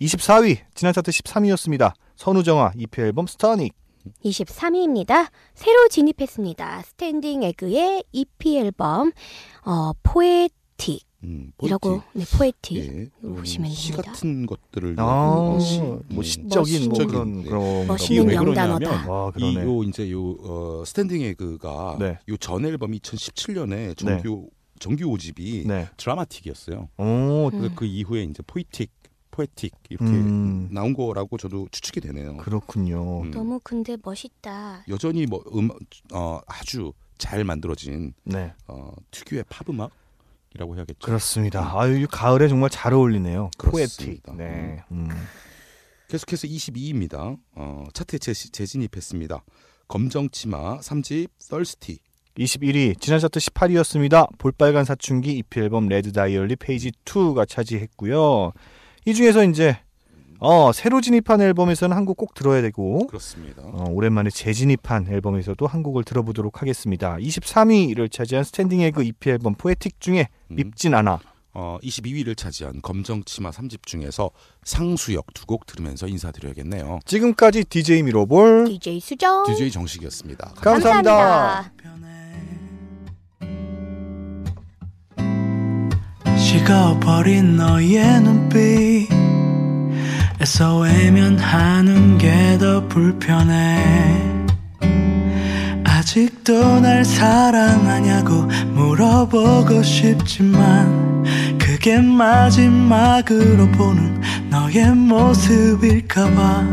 24위 0.03 0.59
지난 0.75 0.93
차트 0.93 1.11
13위였습니다. 1.11 1.95
선우정아 2.17 2.73
EP 2.77 3.01
앨범 3.01 3.27
Stunning. 3.27 3.73
23위입니다. 4.23 5.31
새로 5.55 5.89
진입했습니다. 5.89 6.83
스탠딩 6.83 7.43
에그의 7.45 8.05
EP 8.13 8.59
앨범 8.59 9.13
어, 9.65 9.93
Poetic 10.03 11.07
음, 11.25 11.53
이라고 11.63 12.03
네, 12.15 12.25
Poetic 12.37 12.77
예, 12.79 13.11
보시면 13.23 13.71
시 13.71 13.93
됩니다. 13.93 14.11
같은 14.13 14.47
것들을 14.47 14.97
아, 14.99 15.05
어, 15.05 15.59
시, 15.61 15.79
뭐 15.81 16.01
음, 16.11 16.23
시적인 16.23 16.89
뭐 16.89 16.99
멋있는- 16.99 17.09
그런 17.09 17.33
네. 17.43 17.43
그런 17.49 17.87
멋있는 17.87 18.27
왜 18.29 18.35
명단어다. 18.35 18.79
그러냐면 18.79 19.09
why 19.09 19.33
그러네. 19.55 19.63
요 19.65 19.83
이제 19.85 20.11
요 20.11 20.37
어, 20.41 20.83
스탠딩 20.85 21.23
에그가 21.23 21.97
네. 22.01 22.19
요전 22.29 22.65
앨범 22.67 22.91
2017년에 22.93 23.97
정규 23.97 24.49
정규 24.81 25.05
5집이 25.17 25.67
네. 25.69 25.89
Dramatic이었어요. 25.97 26.89
오, 26.99 27.51
그, 27.53 27.71
그 27.77 27.85
이후에 27.85 28.25
이제 28.25 28.43
Poetic, 28.45 28.91
Poetic 29.31 29.73
이렇게 29.91 30.05
음. 30.07 30.69
나온 30.73 30.93
거라고 30.93 31.39
저도 31.39 31.69
추측이 31.71 32.01
되네요. 32.01 32.37
그렇군요. 32.39 33.23
음. 33.23 33.31
너무 33.31 33.61
근데 33.63 33.97
멋있다. 34.03 34.85
여전히 34.89 35.27
뭐 35.27 35.41
음, 35.55 35.71
어, 36.13 36.41
아주 36.49 36.93
잘 37.17 37.45
만들어진 37.45 38.13
네, 38.25 38.53
어, 38.67 38.93
특유의 39.13 39.45
팝 39.49 39.69
음악 39.71 39.93
이라고 40.55 40.77
해야겠죠. 40.77 40.99
그렇습니다. 41.05 41.73
아유, 41.79 41.99
이 41.99 42.07
가을에 42.07 42.49
정말 42.49 42.71
잘 42.71 42.93
어울리네요. 42.93 43.51
Poetic. 43.59 44.23
네. 44.37 44.83
음. 44.91 45.09
계속해서 46.09 46.47
22위입니다. 46.47 47.39
어, 47.55 47.85
차트에 47.95 48.19
재, 48.19 48.35
재진입했습니다. 48.35 49.45
검정치마 49.89 50.81
3집 50.81 51.29
Thirsty 51.39 51.99
21위 52.39 53.01
지난 53.01 53.19
차트 53.19 53.39
18위였습니다. 53.39 54.29
볼빨간 54.39 54.85
사춘기 54.85 55.33
EP 55.39 55.61
앨범 55.61 55.89
Red 55.89 56.13
Diary 56.13 56.57
Page 56.57 56.91
2가 57.05 57.49
차지했고요. 57.49 58.53
이 59.05 59.15
중에서 59.15 59.45
이제 59.45 59.79
어, 60.43 60.73
새로 60.73 61.01
진입한 61.01 61.41
앨범에서는 61.41 61.97
한 61.97 62.05
곡 62.05 62.17
꼭 62.17 62.35
들어야 62.35 62.61
되고 62.63 63.07
그렇습니다. 63.07 63.63
어, 63.65 63.85
오랜만에 63.91 64.29
재진입한 64.31 65.07
앨범에서도 65.09 65.67
한 65.67 65.83
곡을 65.83 66.05
들어보도록 66.05 66.61
하겠습니다. 66.63 67.17
23위를 67.17 68.11
차지한 68.11 68.45
스탠딩 68.45 68.81
에그 68.81 69.03
EP 69.05 69.31
앨범 69.31 69.55
Poetic 69.55 70.01
중에 70.01 70.29
음. 70.51 70.57
밉진 70.57 70.95
않아. 70.95 71.21
어, 71.55 71.77
22위를 71.83 72.35
차지한 72.37 72.81
검정치마 72.83 73.51
3집 73.51 73.85
중에서 73.87 74.31
상수역 74.65 75.35
두 75.35 75.45
곡 75.47 75.67
들으면서 75.67 76.07
인사드려야겠네요. 76.07 77.01
지금까지 77.05 77.65
DJ 77.65 78.03
미로볼 78.05 78.65
DJ 78.67 79.01
수정 79.01 79.45
DJ 79.47 79.71
정식이었습니다. 79.71 80.55
감사합니다. 80.57 81.73
식어버린 86.39 87.57
너의 87.57 88.21
눈빛 88.23 89.09
애써 90.43 90.79
외면하는 90.79 92.19
게 92.19 92.59
더 92.59 92.89
불편해. 92.89 93.79
아직도 95.85 96.81
날 96.81 97.05
사랑하냐고 97.05 98.43
물어보고 98.75 99.85
싶지만 99.85 101.25
그게 101.61 101.99
마지막으로 101.99 103.71
보는 103.71 104.21
너의 104.51 104.91
모습일까봐 104.97 106.67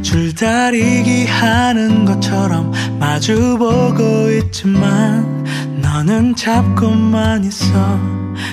줄다리기 0.00 1.26
하는 1.26 2.06
것처럼 2.06 2.72
마주보고 2.98 4.30
있지만 4.32 5.44
너는 5.82 6.34
잡고만 6.36 7.44
있어 7.44 8.00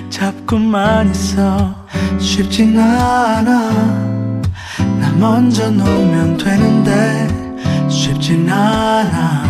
잡고만 0.09 1.11
있어. 1.11 1.87
쉽진 2.19 2.77
않아. 2.77 3.43
나 3.43 4.26
먼저 5.19 5.69
놓으면 5.71 6.37
되는데 6.37 7.27
쉽진 7.89 8.47
않아. 8.49 9.43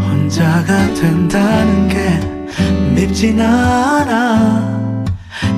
혼자가 0.00 0.94
된다는 0.94 1.88
게 1.88 2.20
밉진 2.94 3.40
않아. 3.40 4.94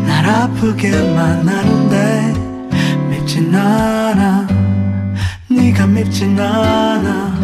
날 0.06 0.26
아프게만 0.26 1.48
하는데 1.48 2.34
밉진 3.10 3.54
않아. 3.54 4.46
네가 5.48 5.86
밉진 5.86 6.38
않아 6.38 7.39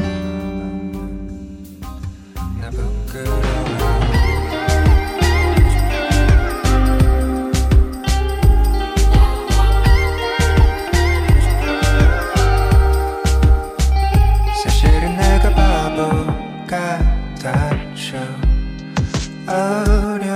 같았죠 18.07 18.17
어려 19.49 20.36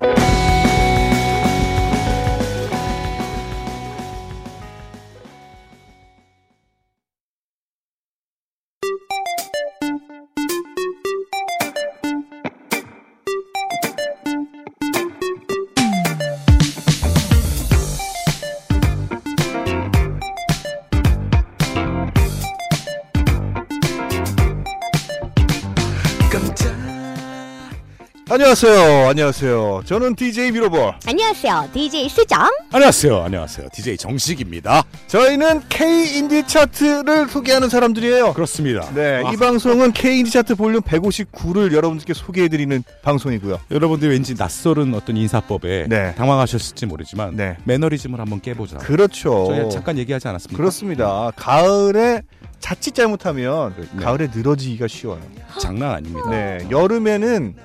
안녕하세요. 28.51 29.07
안녕하세요. 29.07 29.81
저는 29.85 30.15
DJ 30.15 30.51
미로볼. 30.51 30.95
안녕하세요. 31.07 31.69
DJ 31.71 32.09
수정. 32.09 32.49
안녕하세요. 32.73 33.23
안녕하세요. 33.23 33.69
DJ 33.71 33.95
정식입니다. 33.95 34.83
저희는 35.07 35.61
K 35.69 36.17
인디 36.17 36.45
차트를 36.45 37.29
소개하는 37.29 37.69
사람들이에요. 37.69 38.33
그렇습니다. 38.33 38.93
네, 38.93 39.23
아, 39.25 39.31
이 39.31 39.37
방송은 39.37 39.93
K 39.93 40.19
인디 40.19 40.31
차트 40.31 40.55
볼륨 40.55 40.81
159를 40.81 41.71
여러분들께 41.71 42.13
소개해드리는 42.13 42.83
방송이고요. 43.03 43.57
여러분들 43.71 44.09
왠지 44.09 44.35
낯설은 44.37 44.93
어떤 44.95 45.15
인사법에 45.15 45.85
네. 45.87 46.13
당황하셨을지 46.15 46.87
모르지만 46.87 47.37
네. 47.37 47.55
매너리즘을 47.63 48.19
한번 48.19 48.41
깨보자. 48.41 48.79
그렇죠. 48.79 49.45
저희 49.47 49.69
잠깐 49.69 49.97
얘기하지 49.97 50.27
않았습니까? 50.27 50.57
그렇습니다. 50.57 51.31
가을에 51.37 52.21
자칫 52.59 52.95
잘못하면 52.95 53.73
네. 53.77 54.03
가을에 54.03 54.27
늘어지기가 54.35 54.89
쉬워요. 54.89 55.21
장난 55.57 55.91
아닙니다. 55.91 56.29
네, 56.29 56.67
여름에는 56.69 57.55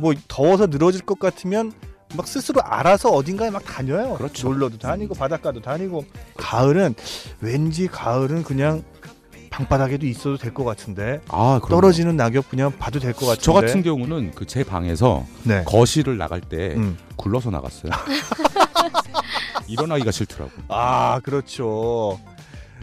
뭐 0.00 0.14
더워서 0.28 0.66
늘어질 0.66 1.02
것 1.02 1.18
같으면 1.18 1.72
막 2.16 2.26
스스로 2.26 2.60
알아서 2.64 3.10
어딘가에 3.10 3.50
막 3.50 3.64
다녀요. 3.64 4.14
그렇죠. 4.16 4.48
놀러도 4.48 4.78
다니고 4.78 5.14
바닷가도 5.14 5.60
다니고. 5.60 6.04
가을은 6.36 6.94
왠지 7.40 7.86
가을은 7.86 8.42
그냥 8.42 8.82
방바닥에도 9.50 10.06
있어도 10.06 10.36
될 10.36 10.52
것 10.54 10.64
같은데 10.64 11.20
아. 11.28 11.60
떨어지는 11.68 12.16
낙엽 12.16 12.48
그냥 12.48 12.72
봐도 12.78 12.98
될 12.98 13.12
것 13.12 13.26
같은데. 13.26 13.42
저 13.42 13.52
같은 13.52 13.82
경우는 13.82 14.32
그 14.32 14.44
제 14.46 14.64
방에서 14.64 15.24
네. 15.44 15.62
거실을 15.64 16.16
나갈 16.18 16.40
때 16.40 16.74
음. 16.76 16.96
굴러서 17.16 17.50
나갔어요. 17.50 17.92
일어나기가 19.68 20.10
싫더라고. 20.10 20.50
아 20.68 21.20
그렇죠. 21.22 22.18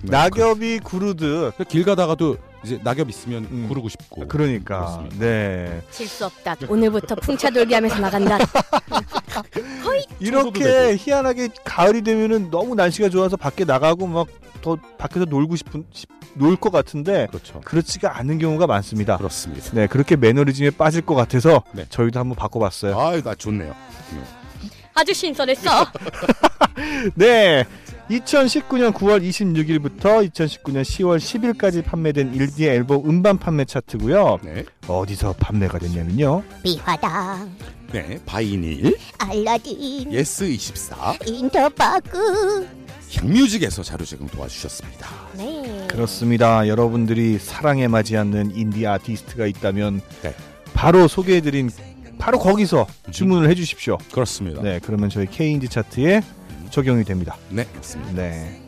네, 0.04 0.12
낙엽이 0.12 0.80
구르듯. 0.80 1.58
그- 1.58 1.64
길 1.66 1.84
가다가도 1.84 2.38
이제 2.68 2.80
낙엽 2.84 3.10
있으면 3.10 3.48
음. 3.50 3.66
구르고 3.70 3.88
싶고. 3.90 4.28
그러니까 4.28 4.80
그렇습니다. 4.80 5.16
네 5.20 5.82
질수 5.92 6.26
없다. 6.26 6.56
오늘부터 6.68 7.16
풍차 7.16 7.50
돌기 7.50 7.74
하면서 7.74 7.98
나간다. 8.00 8.38
이렇게 10.20 10.64
되고. 10.64 10.96
희한하게 10.98 11.50
가을이 11.64 12.02
되면은 12.02 12.50
너무 12.52 12.76
날씨가 12.76 13.10
좋아서 13.10 13.38
밖에 13.38 13.64
나가고 13.66 14.08
막 14.08 14.28
더 14.62 14.76
밖에서 14.98 15.26
놀고 15.26 15.56
싶은 15.56 15.86
놀 16.34 16.58
것 16.58 16.72
같은데 16.72 17.28
그렇죠. 17.30 17.62
그렇지가 17.62 18.18
않은 18.18 18.40
경우가 18.40 18.66
많습니다. 18.68 19.18
그렇습니다. 19.18 19.70
네 19.74 19.88
그렇게 19.88 20.16
매너리즘에 20.16 20.72
빠질 20.72 21.02
것 21.02 21.14
같아서 21.16 21.64
네. 21.74 21.86
저희도 21.90 22.20
한번 22.20 22.36
바꿔봤어요. 22.36 23.00
아, 23.00 23.22
나 23.22 23.36
좋네요. 23.36 23.76
아주 24.96 25.14
신선했어. 25.14 25.70
네. 27.16 27.64
2019년 28.10 28.94
9월 28.94 29.22
26일부터 29.22 30.30
2019년 30.30 30.82
10월 30.82 31.18
10일까지 31.18 31.84
판매된 31.84 32.34
인디의 32.34 32.70
앨범 32.78 33.08
음반 33.10 33.38
판매 33.38 33.66
차트고요. 33.66 34.40
네. 34.44 34.64
어디서 34.88 35.34
판매가 35.34 35.80
됐냐면요. 35.80 36.44
미화당, 36.64 37.52
네. 37.92 38.20
바이닐, 38.26 38.98
알라딘, 39.18 40.12
예스24, 40.12 41.28
인터파크. 41.28 42.68
향뮤직에서 43.14 43.84
자료 43.84 44.04
제공 44.06 44.28
도와주셨습니다. 44.28 45.10
네. 45.38 45.88
그렇습니다. 45.90 46.68
여러분들이 46.68 47.40
사랑해 47.40 47.88
마지않는 47.88 48.56
인디 48.56 48.86
아티스트가 48.88 49.48
있다면 49.48 50.02
네. 50.24 50.36
바로 50.74 51.08
소개해드린 51.08 51.72
바로 52.18 52.40
거기서 52.40 52.88
주문을 53.12 53.50
해주십시오. 53.50 53.98
그렇습니다. 54.12 54.62
네, 54.62 54.80
그러면 54.84 55.10
저희 55.10 55.26
K인디 55.28 55.70
차트에 55.70 56.22
적용이 56.70 57.04
됩니다. 57.04 57.36
네, 57.50 57.68
맞습니다. 57.76 58.14
네. 58.14 58.62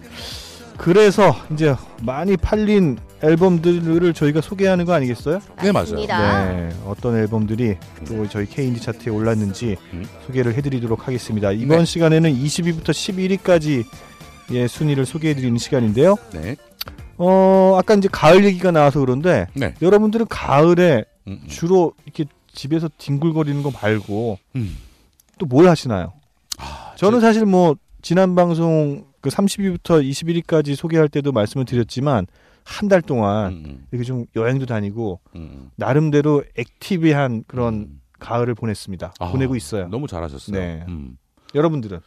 그래서 0.77 1.35
이제 1.51 1.75
많이 2.03 2.37
팔린 2.37 2.97
앨범들을 3.21 4.13
저희가 4.13 4.39
소개하는 4.39 4.85
거 4.85 4.93
아니겠어요? 4.93 5.41
네, 5.61 5.73
맞아요. 5.73 5.95
네, 5.95 6.69
어떤 6.85 7.17
앨범들이 7.17 7.75
또 8.07 8.27
저희 8.29 8.45
K인디 8.45 8.79
차트에 8.79 9.11
올랐는지 9.11 9.75
음. 9.93 10.05
소개를 10.25 10.53
해드리도록 10.53 11.05
하겠습니다. 11.05 11.51
이번 11.51 11.79
네. 11.79 11.85
시간에는 11.85 12.33
20위부터 12.33 12.91
11위까지 12.91 13.83
예, 14.51 14.67
순위를 14.67 15.05
소개해드리는 15.05 15.57
시간인데요. 15.57 16.15
네. 16.33 16.55
어, 17.17 17.75
아까 17.77 17.95
이제 17.95 18.07
가을 18.09 18.45
얘기가 18.45 18.71
나와서 18.71 19.01
그런데 19.01 19.47
네. 19.53 19.73
여러분들은 19.81 20.27
가을에 20.29 21.03
음, 21.27 21.41
음. 21.43 21.47
주로 21.47 21.93
이렇게 22.05 22.23
집에서 22.53 22.89
뒹굴거리는 22.97 23.61
거 23.61 23.71
말고 23.71 24.39
음. 24.55 24.77
또뭘 25.37 25.67
하시나요? 25.67 26.13
아, 26.57 26.93
저는 26.95 27.19
사실 27.19 27.45
뭐 27.45 27.75
지난 28.01 28.35
방송 28.35 29.05
그 29.21 29.29
30위부터 29.29 30.03
21위까지 30.07 30.75
소개할 30.75 31.09
때도 31.09 31.31
말씀을 31.31 31.65
드렸지만 31.65 32.25
한달 32.63 33.01
제- 33.01 33.07
동안 33.07 33.51
음, 33.53 33.63
음, 33.65 33.87
이렇게 33.91 34.05
좀 34.05 34.25
여행도 34.35 34.65
다니고 34.65 35.19
음, 35.35 35.69
나름대로 35.75 36.43
active한 36.57 37.43
그런 37.47 37.73
음. 37.73 38.01
가을을 38.19 38.53
보냈습니다. 38.55 39.13
아, 39.19 39.31
보내고 39.31 39.55
있어요. 39.55 39.87
너무 39.87 40.07
잘하셨어요. 40.07 40.57
네. 40.59 40.85
음. 40.87 41.17
여러분들은 41.55 41.99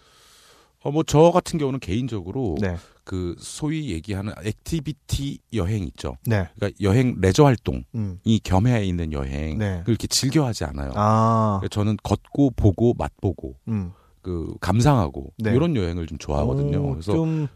어, 0.84 0.90
뭐 0.90 1.02
저 1.06 1.30
같은 1.30 1.58
경우는 1.58 1.78
개인적으로 1.80 2.56
네, 2.60 2.76
그 3.04 3.36
소위 3.38 3.90
얘기하는 3.92 4.32
activity 4.44 5.38
여행 5.54 5.84
있죠. 5.84 6.16
네, 6.26 6.48
그러니까 6.56 6.76
여행 6.82 7.16
레저 7.20 7.44
활동이 7.44 7.84
음, 7.94 8.18
겸해 8.42 8.84
있는 8.84 9.12
여행 9.12 9.58
네. 9.58 9.76
을 9.78 9.84
이렇게 9.86 10.06
즐겨 10.08 10.44
하지 10.44 10.64
않아요. 10.64 10.90
아, 10.96 11.58
그러니까 11.60 11.68
저는 11.74 11.96
걷고 12.02 12.50
보고 12.56 12.94
맛보고 12.98 13.54
음, 13.68 13.92
그 14.22 14.54
감상하고 14.60 15.32
네. 15.38 15.52
이런 15.54 15.76
여행을 15.76 16.06
좀 16.06 16.18
좋아하거든요. 16.18 16.78
오, 16.78 16.90
그래서 16.92 17.12
좀 17.12 17.48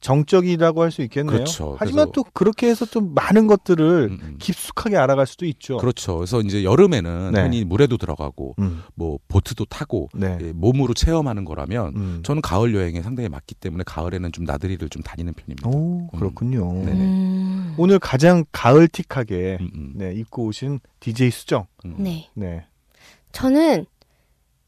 정적이라고 0.00 0.82
할 0.82 0.90
수 0.90 1.00
있겠네요. 1.02 1.32
그렇죠. 1.32 1.76
하지만 1.78 2.12
또 2.12 2.22
그렇게 2.34 2.68
해서 2.68 2.84
좀 2.84 3.14
많은 3.14 3.46
것들을 3.46 4.08
음, 4.12 4.18
음. 4.22 4.36
깊숙하게 4.38 4.98
알아갈 4.98 5.26
수도 5.26 5.46
있죠. 5.46 5.78
그렇죠. 5.78 6.16
그래서 6.18 6.40
이제 6.42 6.62
여름에는 6.62 7.32
네. 7.32 7.42
흔히 7.42 7.64
물에도 7.64 7.96
들어가고 7.96 8.54
음, 8.58 8.82
뭐 8.94 9.18
보트도 9.28 9.64
타고 9.64 10.10
네. 10.12 10.36
예, 10.42 10.52
몸으로 10.52 10.92
체험하는 10.92 11.46
거라면 11.46 11.96
음. 11.96 12.20
저는 12.22 12.42
가을 12.42 12.74
여행에 12.74 13.00
상당히 13.00 13.30
맞기 13.30 13.54
때문에 13.54 13.82
가을에는 13.86 14.30
좀 14.32 14.44
나들이를 14.44 14.90
좀 14.90 15.02
다니는 15.02 15.32
편입니다. 15.32 15.70
오, 15.70 16.06
그렇군요. 16.08 16.70
네네. 16.84 16.92
음. 16.92 17.74
오늘 17.78 17.98
가장 17.98 18.44
가을틱하게 18.52 19.56
음, 19.62 19.70
음, 19.74 19.92
네, 19.96 20.12
입고 20.14 20.44
오신 20.44 20.80
DJ 21.00 21.30
수정. 21.30 21.66
음. 21.86 21.94
네. 21.98 22.28
네. 22.34 22.66
저는 23.32 23.86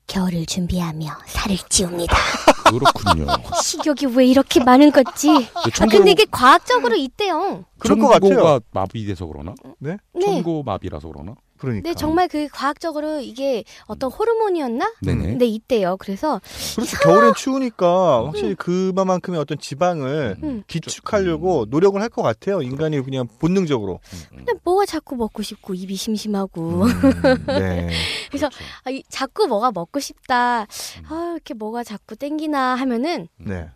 겨울을 0.07 0.47
준비하며 0.47 1.07
살을 1.27 1.57
찌웁니다. 1.69 2.17
그렇군요. 2.71 3.27
식욕이 3.63 4.15
왜 4.17 4.27
이렇게 4.27 4.63
많은 4.63 4.91
거지? 4.91 5.31
아, 5.55 5.87
근데 5.89 6.11
이게 6.11 6.25
과학적으로 6.31 6.95
있대요. 6.97 7.65
그럴 7.79 7.99
것 7.99 8.09
같아요. 8.09 8.31
천고가 8.31 8.61
마비돼서 8.73 9.27
그러나? 9.27 9.55
네? 9.79 9.97
네. 10.15 10.25
천고 10.25 10.63
마비라서 10.63 11.09
그러나? 11.09 11.35
그러니까. 11.59 11.89
네, 11.89 11.95
정말 11.95 12.29
그 12.29 12.49
과학적으로 12.53 13.21
이게 13.21 13.65
어떤 13.87 14.11
호르몬이었나? 14.11 14.93
네네. 15.03 15.35
네, 15.39 15.47
있대요. 15.47 15.97
그래서 15.99 16.41
그렇죠. 16.75 16.97
겨울엔 16.99 17.35
추우니까 17.35 18.27
확실히 18.27 18.55
그만큼의 18.55 19.41
어떤 19.41 19.59
지방을 19.59 20.37
음. 20.43 20.63
기축하려고 20.67 21.67
노력을 21.69 22.01
할 22.01 22.07
것 22.09 22.23
같아요. 22.23 22.63
인간이 22.63 23.01
그냥 23.03 23.27
본능적으로. 23.41 24.01
음, 24.13 24.19
음. 24.33 24.37
근데 24.39 24.53
뭐가 24.65 24.87
자꾸 24.87 25.17
먹고 25.17 25.43
싶고 25.43 25.75
입이 25.75 25.97
심심하고 25.97 26.85
음, 26.85 27.45
네. 27.49 27.91
그래서 28.31 28.49
그렇죠. 28.49 28.65
아, 28.85 28.91
이- 28.91 29.03
자꾸 29.09 29.47
뭐가 29.47 29.73
먹고 29.73 29.99
싶다. 30.01 30.67
아, 31.09 31.31
이렇게 31.35 31.53
뭐가 31.55 31.83
자꾸 31.85 32.17
땡기나 32.17 32.77
하면은 32.77 33.29
네. 33.39 33.69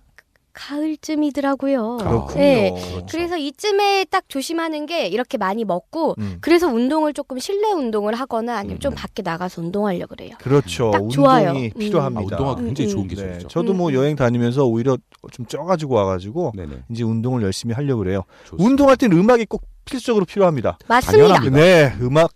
가을쯤이더라고요. 0.53 1.97
그렇군요. 1.99 2.35
네. 2.41 2.71
그렇죠. 2.71 3.07
그래서 3.11 3.37
이쯤에 3.37 4.07
딱 4.11 4.25
조심하는 4.29 4.87
게 4.87 5.07
이렇게 5.09 5.39
많이 5.39 5.65
먹고 5.65 6.15
음. 6.19 6.39
그래서 6.41 6.67
운동을 6.69 7.13
조금 7.15 7.39
실내 7.39 7.71
운동을 7.73 8.15
하거나 8.15 8.57
아니면 8.59 8.81
좀 8.81 8.93
음. 8.93 8.95
밖에 8.97 9.23
나가서 9.23 9.63
운동하려고 9.63 10.15
그래요. 10.15 10.33
그렇죠. 10.39 10.91
딱 10.91 10.99
운동이 11.03 11.13
좋아요. 11.15 11.51
음. 11.53 11.71
아, 11.75 11.79
필요합니다. 11.79 12.37
운동하기 12.37 12.65
굉장히 12.65 12.91
음, 12.91 12.93
좋은 12.93 13.05
음. 13.05 13.09
네. 13.09 13.15
기술이죠. 13.15 13.49
저도 13.49 13.75
뭐 13.75 13.89
음, 13.91 13.95
여행 13.95 14.17
다니면서 14.17 14.65
오히려 14.67 14.97
좀 15.33 15.47
쪄가지고 15.47 15.95
와가지고 15.95 16.53
네네. 16.57 16.83
이제 16.91 17.03
운동을 17.05 17.43
열심히 17.43 17.75
하려고 17.75 17.99
그래요. 18.03 18.25
좋습니다. 18.45 18.65
운동할 18.69 18.97
때는 18.97 19.17
음악이 19.19 19.47
꼭 19.47 19.63
필수적으로 19.85 20.25
필요합니다. 20.25 20.79
맞습니다. 20.87 21.35
당연합니다. 21.35 21.57
네, 21.57 21.95
음악 22.01 22.33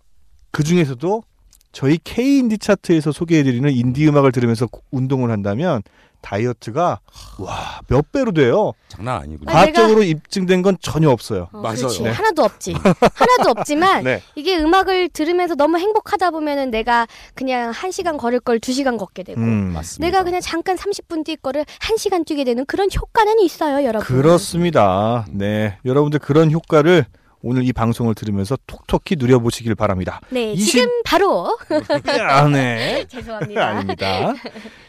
그 0.51 0.63
중에서도 0.63 1.23
저희 1.71 1.97
K 2.03 2.37
인디 2.39 2.57
차트에서 2.57 3.11
소개해드리는 3.11 3.69
인디 3.71 4.07
음악을 4.07 4.31
들으면서 4.31 4.65
고- 4.67 4.81
운동을 4.91 5.29
한다면 5.31 5.81
다이어트가 6.25 6.99
와 7.39 7.75
몇 7.87 8.11
배로 8.11 8.31
돼요. 8.31 8.71
장난 8.87 9.21
아니군요. 9.21 9.49
아, 9.49 9.53
과학적으로 9.53 10.01
입증된 10.03 10.63
건 10.63 10.75
전혀 10.81 11.09
없어요. 11.09 11.49
어, 11.51 11.59
맞아요. 11.59 11.75
그렇지. 11.77 12.01
네. 12.03 12.09
하나도 12.09 12.43
없지. 12.43 12.73
하나도 12.73 13.49
없지만 13.51 14.03
네, 14.05 14.21
이게 14.33 14.57
음악을 14.57 15.09
들으면서 15.09 15.53
너무 15.55 15.77
행복하다 15.77 16.31
보면은 16.31 16.71
내가 16.71 17.05
그냥 17.35 17.69
한 17.71 17.91
시간 17.91 18.17
걸을 18.17 18.39
걸 18.39 18.59
두 18.59 18.73
시간 18.73 18.97
걷게 18.97 19.21
되고 19.23 19.39
음, 19.39 19.73
맞습니다. 19.73 20.05
내가 20.07 20.23
그냥 20.23 20.41
잠깐 20.41 20.75
30분 20.77 21.23
뛸 21.25 21.35
거를 21.35 21.65
한 21.79 21.97
시간 21.97 22.25
뛰게 22.25 22.43
되는 22.43 22.65
그런 22.65 22.89
효과는 22.95 23.39
있어요, 23.41 23.85
여러분. 23.85 24.07
그렇습니다. 24.07 25.25
네, 25.29 25.77
여러분들 25.85 26.19
그런 26.19 26.51
효과를 26.51 27.05
오늘 27.47 27.63
이 27.63 27.71
방송을 27.71 28.15
들으면서 28.15 28.57
톡톡히 28.65 29.17
누려보시길 29.19 29.75
바랍니다. 29.75 30.19
네, 30.31 30.53
20 30.53 30.71
지금 30.71 31.01
바로 31.05 31.55
아, 32.27 32.47
네. 32.47 33.05
죄송합니다. 33.07 33.67
아닙니다. 33.67 34.33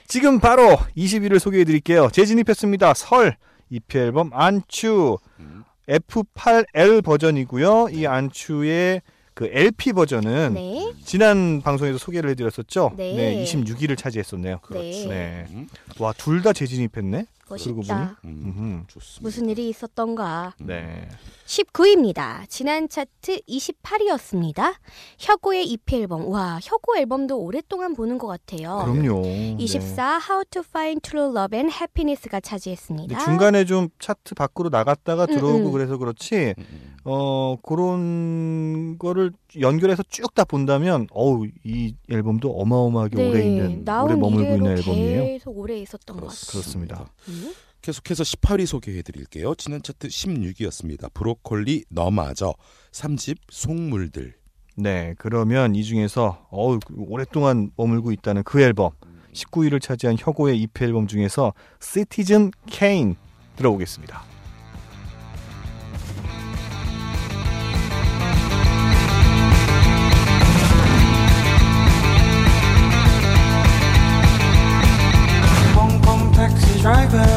지금 0.09 0.41
바로 0.41 0.79
20위를 0.97 1.39
소개해드릴게요. 1.39 2.09
재진입했습니다. 2.11 2.95
설 2.95 3.37
EP 3.69 3.99
앨범 3.99 4.31
안추 4.33 5.19
음. 5.39 5.65
F8L 5.87 7.05
버전이고요. 7.05 7.89
이 7.93 8.07
안추의 8.07 9.03
그 9.35 9.51
LP 9.53 9.93
버전은 9.93 10.55
네. 10.55 10.93
지난 11.05 11.61
방송에서 11.61 11.99
소개를 11.99 12.31
해드렸었죠. 12.31 12.93
네. 12.97 13.45
26위를 13.45 13.99
차지했었네요. 13.99 14.61
네. 14.71 15.07
네. 15.07 15.45
음, 15.51 15.69
와, 15.99 16.15
둘 16.15 16.41
다 16.43 16.55
재진입했네. 16.55 17.27
멋있다. 17.49 18.21
음. 18.25 18.85
좋습니다. 18.89 19.23
무슨 19.23 19.49
일이 19.49 19.69
있었던가. 19.69 20.55
음. 20.61 20.67
네. 20.67 21.09
19위입니다. 21.47 22.49
지난 22.49 22.89
차트 22.89 23.41
28위였습니다. 23.49 24.75
혁오의 25.19 25.67
EP 25.69 25.97
앨범. 25.97 26.29
와, 26.29 26.59
혁오 26.63 26.97
앨범도 26.97 27.39
오랫동안 27.39 27.95
보는 27.95 28.19
것 28.19 28.27
같아요. 28.27 28.83
그럼요. 28.85 29.23
24 29.59 30.21
How 30.29 30.45
to 30.51 30.63
Find 30.67 31.01
True 31.09 31.31
Love 31.31 31.57
and 31.57 31.73
Happiness가 31.73 32.41
네. 32.41 32.49
차지했습니다. 32.49 33.19
중간에 33.25 33.65
좀 33.65 33.89
차트 34.01 34.35
밖으로 34.35 34.69
나갔다가 34.71 35.25
음, 35.25 35.27
들어오고 35.35 35.69
음. 35.69 35.73
그래서 35.73 35.97
그렇지 35.99 36.55
음, 36.59 36.65
음. 36.73 36.97
어 37.05 37.57
그런 37.63 38.99
거를 38.99 39.33
연결해서 39.61 40.03
쭉 40.09 40.27
다 40.37 40.45
본다면 40.45 41.07
어우 41.13 41.47
이 41.65 41.95
앨범도 42.11 42.51
어마어마하게 42.51 43.29
오래 43.31 43.43
있는 43.43 43.89
오래 43.89 44.13
네, 44.15 44.21
머물고 44.21 44.55
있는 44.57 44.77
앨범이에요. 44.77 45.25
계속 45.25 45.57
오래 45.59 45.79
있었던 45.79 46.17
것 46.21 46.27
같아요. 46.27 46.51
그렇습니다. 46.51 47.07
음? 47.29 47.36
계속해서 47.83 48.25
18위 48.25 48.67
소개해 48.67 49.03
드릴게요. 49.03 49.55
지난 49.55 49.83
차트 49.83 50.09
16위였습니다. 50.09 51.13
브로콜리 51.15 51.85
너마저 51.89 52.55
3집 52.93 53.39
속물들. 53.51 54.35
네, 54.77 55.15
그러면 55.19 55.75
이 55.75 55.85
중에서 55.85 56.47
어우 56.51 56.81
오랫동안 56.97 57.71
머물고 57.77 58.13
있다는 58.13 58.43
그 58.43 58.61
앨범 58.61 58.91
19위를 59.33 59.81
차지한 59.81 60.17
혁오의 60.19 60.61
EP 60.63 60.85
앨범 60.85 61.07
중에서 61.07 61.53
Citizen 61.81 62.51
Kane 62.67 63.15
들어오겠습니다. 63.57 64.36
Driver. 76.87 77.36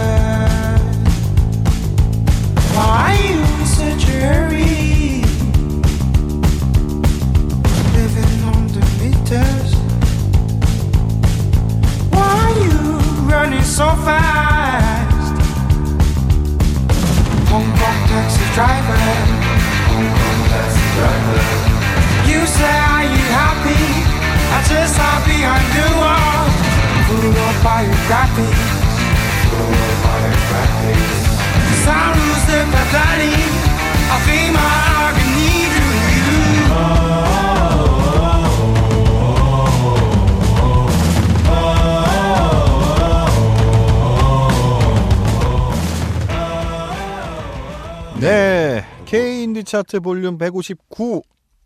차트 49.70 50.00
볼륨 50.00 50.38
159. 50.38 51.22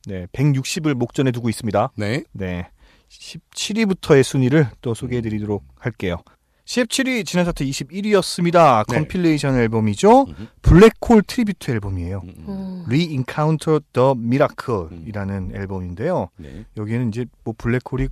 네, 0.06 0.28
160을 0.34 0.94
목전에 0.94 1.32
두고 1.32 1.50
있습니다. 1.50 1.92
네. 1.96 2.24
네. 2.34 2.70
17위부터의 3.10 4.24
순위를 4.24 4.68
또 4.82 4.94
소개해 4.94 5.22
드리도록 5.22 5.64
할게요. 5.80 6.18
17위 6.66 7.26
지난 7.26 7.46
차트 7.46 7.64
21위였습니다. 7.64 8.86
네. 8.90 8.96
compilation 8.96 9.56
앨범이죠. 9.56 10.24
음흠. 10.24 10.48
블랙홀 10.62 11.24
tribute 11.26 11.72
앨범이에요. 11.72 12.22
음, 12.24 12.34
음. 12.40 12.46
음. 12.48 12.86
Re-Encounter 12.88 13.80
the 13.94 14.12
Miracle이라는 14.18 15.56
앨범인데요. 15.56 16.30
네. 16.38 16.66
여기에는 16.76 17.08
이제 17.10 17.26
뭐 17.46 17.54
블랙홀이 17.58 18.10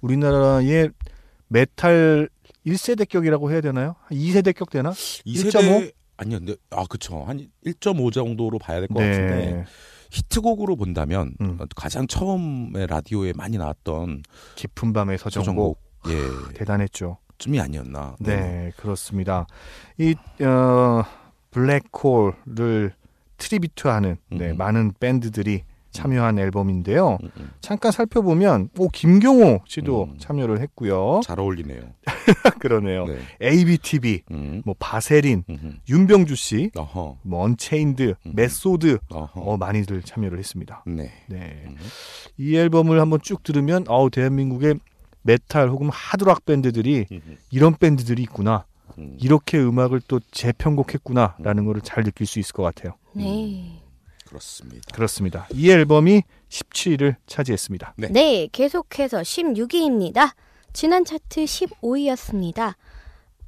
우리나라의 0.00 0.90
메탈 1.48 2.28
1세대격이라고 2.64 3.50
해야 3.50 3.60
되나요? 3.60 3.96
2세대격 4.10 4.70
되나? 4.70 4.90
2세대 4.90 5.92
아니요. 6.16 6.38
근데 6.38 6.56
아 6.70 6.84
그쵸. 6.88 7.24
한 7.24 7.46
1.5 7.64 8.12
정도로 8.12 8.58
봐야 8.58 8.80
될것 8.80 8.96
같은데 8.96 9.64
히트곡으로 10.10 10.76
본다면 10.76 11.34
음. 11.40 11.58
가장 11.74 12.06
처음에 12.06 12.86
라디오에 12.86 13.32
많이 13.36 13.58
나왔던 13.58 14.22
깊은 14.54 14.92
밤의 14.92 15.18
서정곡 15.18 15.44
서정곡 15.44 15.80
예. 16.08 16.54
대단했죠. 16.54 17.18
쯤이 17.38 17.60
아니었나. 17.60 18.16
네, 18.18 18.72
그렇습니다. 18.76 19.46
이 19.98 20.14
어, 20.42 21.04
블랙홀을 21.50 22.94
tribute하는 23.36 24.16
네, 24.30 24.50
음. 24.52 24.56
많은 24.56 24.92
밴드들이 24.98 25.64
참여한 25.96 26.38
앨범인데요. 26.38 27.18
음, 27.22 27.30
음. 27.38 27.50
잠깐 27.60 27.92
살펴보면 27.92 28.68
오 28.78 28.88
김경호 28.88 29.62
씨도 29.66 30.04
음. 30.04 30.18
참여를 30.18 30.60
했고요. 30.60 31.20
잘 31.24 31.40
어울리네요. 31.40 31.80
그러네요. 32.60 33.06
네. 33.06 33.18
ABTV, 33.42 34.22
음. 34.30 34.62
뭐 34.64 34.74
바세린, 34.78 35.44
음. 35.48 35.78
윤병주 35.88 36.36
씨, 36.36 36.70
어허. 36.76 37.18
뭐 37.22 37.44
언체인드, 37.44 38.14
음. 38.26 38.32
메소드 38.34 38.98
어허. 39.10 39.40
어, 39.40 39.56
많이들 39.56 40.02
참여를 40.02 40.38
했습니다. 40.38 40.84
네. 40.86 41.12
네. 41.28 41.64
음. 41.66 41.76
이 42.38 42.56
앨범을 42.56 43.00
한번 43.00 43.20
쭉 43.22 43.42
들으면 43.42 43.84
어우 43.88 44.10
대한민국의 44.10 44.74
메탈 45.22 45.68
혹은 45.70 45.88
하드락 45.92 46.44
밴드들이 46.44 47.06
음. 47.10 47.36
이런 47.50 47.76
밴드들이 47.76 48.22
있구나. 48.22 48.64
음. 48.98 49.16
이렇게 49.20 49.58
음악을 49.58 50.00
또 50.08 50.20
재편곡했구나라는 50.30 51.64
거를 51.64 51.80
잘 51.82 52.04
느낄 52.04 52.26
수 52.26 52.38
있을 52.38 52.52
것 52.52 52.62
같아요. 52.62 52.94
네. 53.14 53.82
그렇습니다. 54.26 54.94
그렇습니다. 54.94 55.48
이 55.52 55.70
앨범이 55.70 56.22
17위를 56.48 57.16
차지했습니다. 57.26 57.94
네. 57.98 58.08
네, 58.08 58.48
계속해서 58.52 59.20
16위입니다. 59.22 60.32
지난 60.72 61.04
차트 61.04 61.44
15위였습니다. 61.44 62.74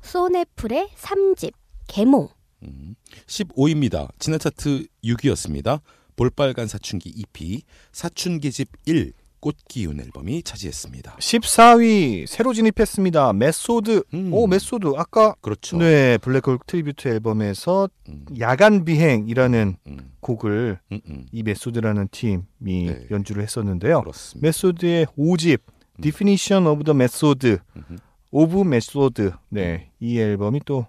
쏜애플의 0.03 0.89
3집 0.97 1.53
계몽. 1.87 2.29
음. 2.63 2.95
15위입니다. 3.27 4.09
지난 4.19 4.39
차트 4.39 4.87
6위였습니다. 5.05 5.81
볼빨간 6.17 6.67
사춘기 6.67 7.11
EP 7.11 7.63
사춘기집 7.93 8.69
1 8.87 9.13
꽃기운 9.41 10.01
앨범이 10.01 10.43
차지했습니다. 10.43 11.17
14위 11.17 12.27
새로 12.27 12.53
진입했습니다. 12.53 13.33
메소드. 13.33 14.05
음. 14.15 14.31
오 14.33 14.47
메소드 14.47 14.93
아까 14.97 15.35
그렇죠. 15.41 15.77
네 15.79 16.19
블랙홀 16.19 16.59
tribute 16.67 17.09
앨범에서 17.09 17.89
음. 18.09 18.25
야간 18.41 18.85
비행이라는 18.85 19.77
음. 19.87 20.13
곡을 20.21 20.79
음. 20.93 21.01
음. 21.09 21.27
이 21.33 21.43
메소드라는 21.43 22.09
팀이 22.11 22.43
네. 22.61 23.07
연주를 23.11 23.43
했었는데요. 23.43 24.01
그렇습니다. 24.01 24.47
메소드의 24.47 25.07
5집 25.19 25.61
Definition 26.01 26.67
of 26.67 26.85
the 26.85 26.95
Method 26.95 27.59
음. 27.77 27.99
of 28.31 28.61
Method. 28.61 29.31
네, 29.49 29.91
이 30.01 30.19
앨범이 30.19 30.61
또 30.65 30.87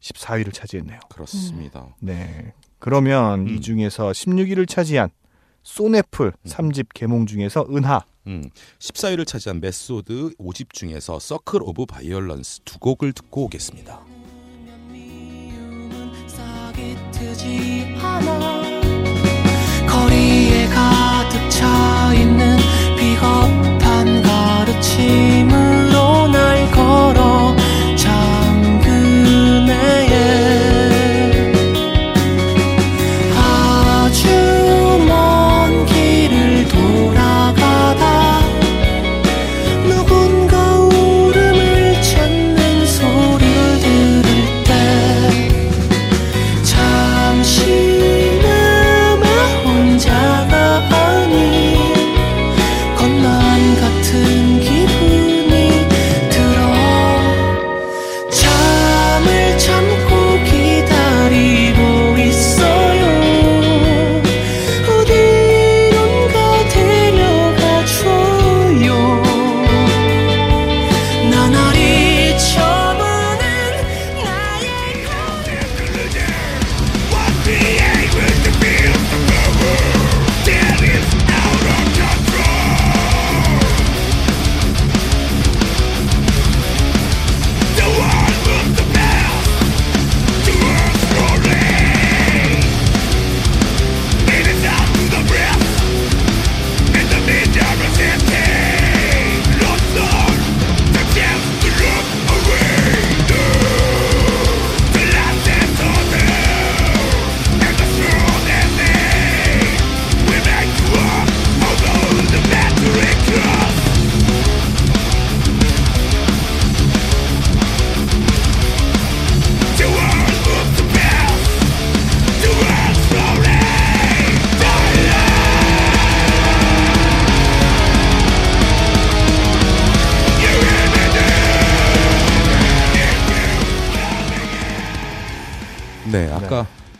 14위를 0.00 0.52
차지했네요. 0.52 1.00
그렇습니다. 1.08 1.94
네. 2.00 2.52
그러면 2.78 3.46
음. 3.46 3.48
이 3.48 3.60
중에서 3.60 4.10
16위를 4.10 4.68
차지한 4.68 5.10
소네플 5.62 6.32
3집 6.46 6.88
개몽 6.94 7.26
중에서 7.26 7.66
은하. 7.70 8.04
음. 8.26 8.50
14위를 8.78 9.26
차지한 9.26 9.60
메소드 9.60 10.34
5집 10.38 10.72
중에서 10.72 11.18
Circle 11.18 11.60
of 11.62 11.86
Violence 11.86 12.60
두 12.64 12.78
곡을 12.78 13.12
듣고 13.12 13.44
오겠습니다. 13.44 14.04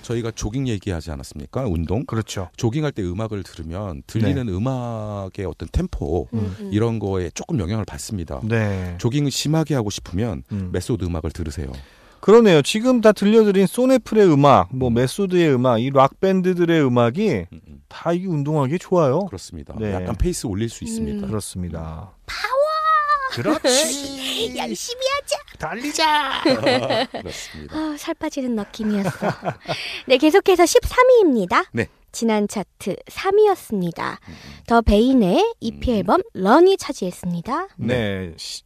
저희가 0.02 0.30
조깅 0.32 0.68
얘기하지 0.68 1.10
않았습니까? 1.10 1.66
운동. 1.66 2.04
그렇죠. 2.04 2.48
조깅할 2.56 2.92
때 2.92 3.02
음악을 3.02 3.42
들으면 3.42 4.02
들리는 4.06 4.48
음악의 4.48 5.46
어떤 5.46 5.68
템포 5.72 6.28
음, 6.34 6.56
음. 6.60 6.70
이런 6.72 6.98
거에 6.98 7.30
조금 7.34 7.58
영향을 7.60 7.84
받습니다. 7.84 8.40
네. 8.44 8.94
조깅을 8.98 9.30
심하게 9.30 9.74
하고 9.74 9.90
싶으면 9.90 10.42
음. 10.52 10.70
메소드 10.72 11.04
음악을 11.04 11.30
들으세요. 11.30 11.72
그러네요. 12.20 12.62
지금 12.62 13.00
다 13.00 13.10
들려드린 13.10 13.66
소네플의 13.66 14.32
음악, 14.32 14.68
뭐 14.74 14.90
메소드의 14.90 15.54
음악, 15.54 15.80
이 15.80 15.90
락 15.90 16.20
밴드들의 16.20 16.84
음악이 16.86 17.30
음, 17.52 17.60
음. 17.68 17.80
다 17.88 18.12
이게 18.12 18.26
운동하기에 18.28 18.78
좋아요. 18.78 19.24
그렇습니다. 19.26 19.74
네. 19.78 19.92
약간 19.92 20.14
페이스 20.16 20.46
올릴 20.46 20.68
수 20.68 20.84
있습니다. 20.84 21.26
음. 21.26 21.28
그렇습니다. 21.28 22.12
파워! 22.26 22.52
그렇지. 23.32 24.54
열심히 24.58 25.00
하자. 25.14 25.36
달리자. 25.58 26.42
그렇습니다. 27.12 27.76
아, 27.76 27.96
살 27.98 28.14
빠지는 28.14 28.54
느낌이었어. 28.56 29.32
네, 30.06 30.18
계속해서 30.18 30.64
13위입니다. 30.64 31.66
네. 31.72 31.88
지난 32.12 32.46
차트 32.46 32.96
3위였습니다. 33.06 34.18
더 34.66 34.82
베인의 34.82 35.54
EP 35.60 35.90
음. 35.92 35.96
앨범 35.96 36.22
런이 36.34 36.76
차지했습니다. 36.76 37.68
네. 37.78 38.34
시- 38.36 38.62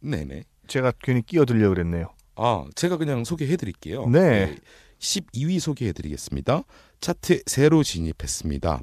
네네. 0.00 0.44
제가 0.68 0.92
괜히 1.02 1.22
끼어들려 1.22 1.68
그랬네요. 1.68 2.14
아, 2.36 2.64
제가 2.74 2.96
그냥 2.96 3.24
소개해 3.24 3.56
드릴게요. 3.56 4.06
네. 4.08 4.56
12위 5.00 5.60
소개해 5.60 5.92
드리겠습니다. 5.92 6.62
차트에 7.00 7.40
새로 7.46 7.82
진입했습니다. 7.82 8.80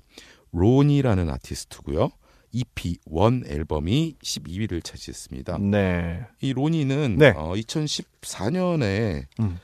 로니라는 0.51 1.29
아티스트고요. 1.29 2.09
EP 2.55 2.97
1 3.05 3.43
앨범이 3.51 4.15
12위를 4.23 4.81
차지했습니다. 4.81 5.57
네. 5.57 6.21
이 6.39 6.53
로니는 6.53 7.17
네. 7.17 7.33
어, 7.35 7.51
2014년에 7.53 9.25
음. 9.41 9.59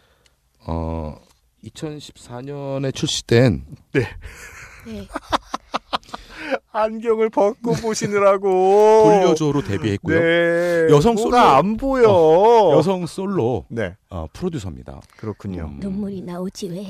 어 0.67 1.15
2014년에 1.63 2.93
출시된 2.93 3.65
네. 3.93 4.01
안경을 6.73 7.29
벗고 7.29 7.73
보시느라고. 7.73 9.03
돌려줘로 9.05 9.61
데뷔했고요. 9.63 10.19
네. 10.19 10.87
여성 10.93 11.15
솔로. 11.15 11.37
안 11.37 11.77
보여. 11.77 12.73
여성 12.75 13.05
솔로 13.05 13.65
네. 13.69 13.95
어, 14.09 14.27
프로듀서입니다. 14.33 14.99
그렇군요. 15.17 15.65
음, 15.65 15.79
눈물이 15.79 16.21
나오지 16.23 16.67
왜? 16.69 16.87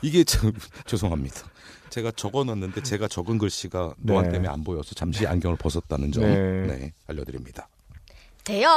이게 0.00 0.24
참 0.24 0.52
죄송합니다. 0.86 1.40
제가 1.92 2.10
적어놨는데 2.12 2.82
제가 2.82 3.06
적은 3.06 3.36
글씨가 3.36 3.94
네. 3.98 4.12
노안 4.14 4.32
때문에 4.32 4.48
안 4.48 4.64
보여서 4.64 4.94
잠시 4.94 5.26
안경을 5.26 5.58
벗었다는 5.58 6.10
점 6.10 6.24
네. 6.24 6.66
네, 6.66 6.92
알려드립니다. 7.06 7.68
돼요. 8.44 8.70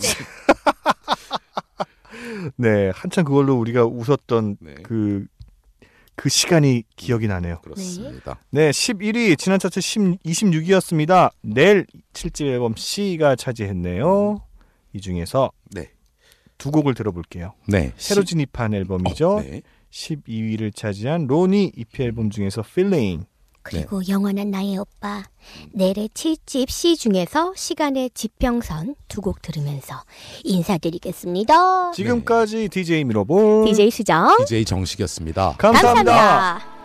네. 0.00 0.08
네. 2.56 2.90
한참 2.92 3.24
그걸로 3.24 3.54
우리가 3.54 3.84
웃었던 3.86 4.56
네, 4.60 4.74
그, 4.82 5.26
그 6.16 6.28
시간이 6.28 6.82
기억이 6.96 7.28
나네요. 7.28 7.60
그렇습니다. 7.60 8.40
네, 8.50 8.70
11위 8.70 9.38
지난 9.38 9.60
차트 9.60 9.78
26위였습니다. 9.78 11.30
내일 11.42 11.86
7집 12.14 12.46
앨범 12.46 12.74
C가 12.76 13.36
차지했네요. 13.36 14.42
이 14.92 15.00
중에서 15.00 15.52
네, 15.70 15.90
두 16.58 16.72
곡을 16.72 16.94
들어볼게요. 16.94 17.52
네, 17.68 17.92
새로 17.96 18.22
시- 18.22 18.28
진입한 18.30 18.74
앨범이죠. 18.74 19.36
어, 19.36 19.40
네. 19.42 19.62
12위를 20.00 20.74
차지한 20.74 21.26
로니 21.26 21.72
EP 21.74 22.02
앨범 22.02 22.30
중에서 22.30 22.62
Feeling. 22.66 23.24
그리고 23.62 24.00
영원한 24.08 24.52
나의 24.52 24.78
오빠 24.78 25.24
내래 25.72 26.06
7집 26.06 26.70
C 26.70 26.96
중에서 26.96 27.52
시간의 27.56 28.10
지평선 28.14 28.94
두 29.08 29.20
곡 29.22 29.42
들으면서 29.42 29.96
인사드리겠습니다. 30.44 31.90
지금까지 31.92 32.68
DJ 32.68 33.02
미러볼 33.04 33.64
DJ 33.66 33.90
수정 33.90 34.36
DJ 34.46 34.64
정식이었습니다. 34.66 35.56
감사합니다. 35.58 36.12
감사합니다. 36.12 36.75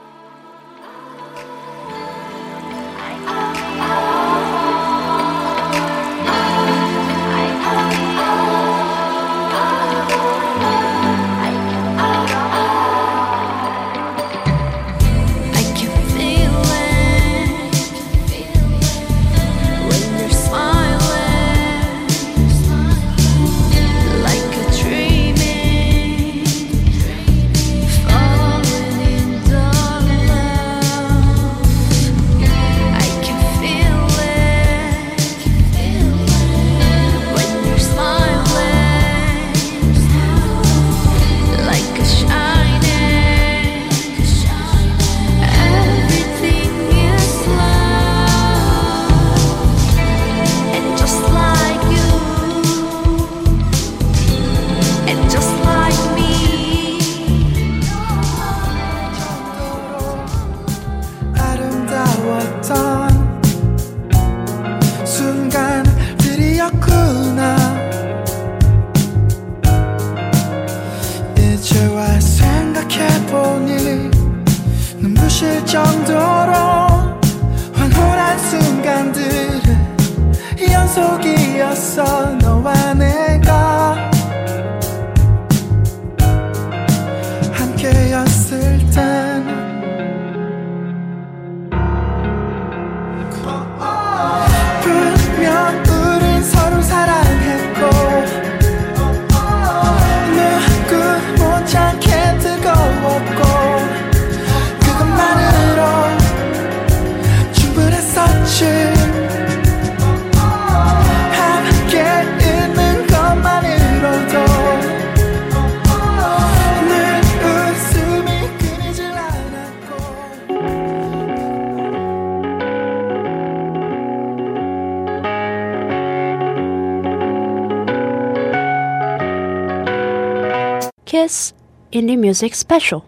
Music 132.31 132.55
Special. 132.55 133.03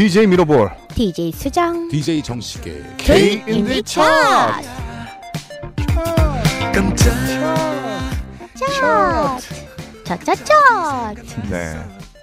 DJ 0.00 0.26
미러볼 0.26 0.73
DJ 0.95 1.33
수정 1.33 1.89
DJ 1.89 2.23
정식의 2.23 2.81
K-Indie 2.97 3.83
Chart. 3.85 4.65
차트 8.55 9.43
차차차 10.05 11.13
네. 11.49 11.75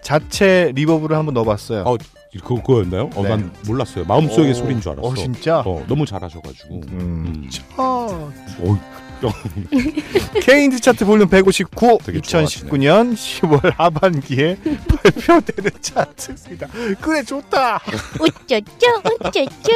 자체 0.03 0.73
reverb를 0.75 1.15
한번 1.15 1.35
넣어봤어요. 1.35 1.83
어, 1.83 1.99
그 1.99 2.39
그거였나요? 2.41 3.11
어, 3.15 3.23
네. 3.23 3.29
난 3.29 3.53
몰랐어요. 3.67 4.07
마음속의 4.07 4.53
오, 4.53 4.55
소리인 4.55 4.81
줄 4.81 4.93
알았어. 4.93 5.07
어, 5.07 5.15
진짜? 5.15 5.61
어, 5.61 5.85
너무 5.87 6.07
잘하셔가지고. 6.07 6.75
음. 6.75 6.83
음. 6.93 7.51
어, 7.77 8.33
어, 8.61 8.79
K-Indie 10.43 10.81
차트 10.81 11.05
볼륨 11.05 11.29
159 11.29 11.99
되게 12.05 12.21
2019년 12.21 13.15
10월 13.15 13.75
하반기에 13.77 14.57
발표되는 14.89 15.71
차트입니다. 15.81 16.69
그래 17.01 17.23
좋다. 17.23 17.81
우쭈쭈 18.21 18.87
우쭈쭈 19.27 19.73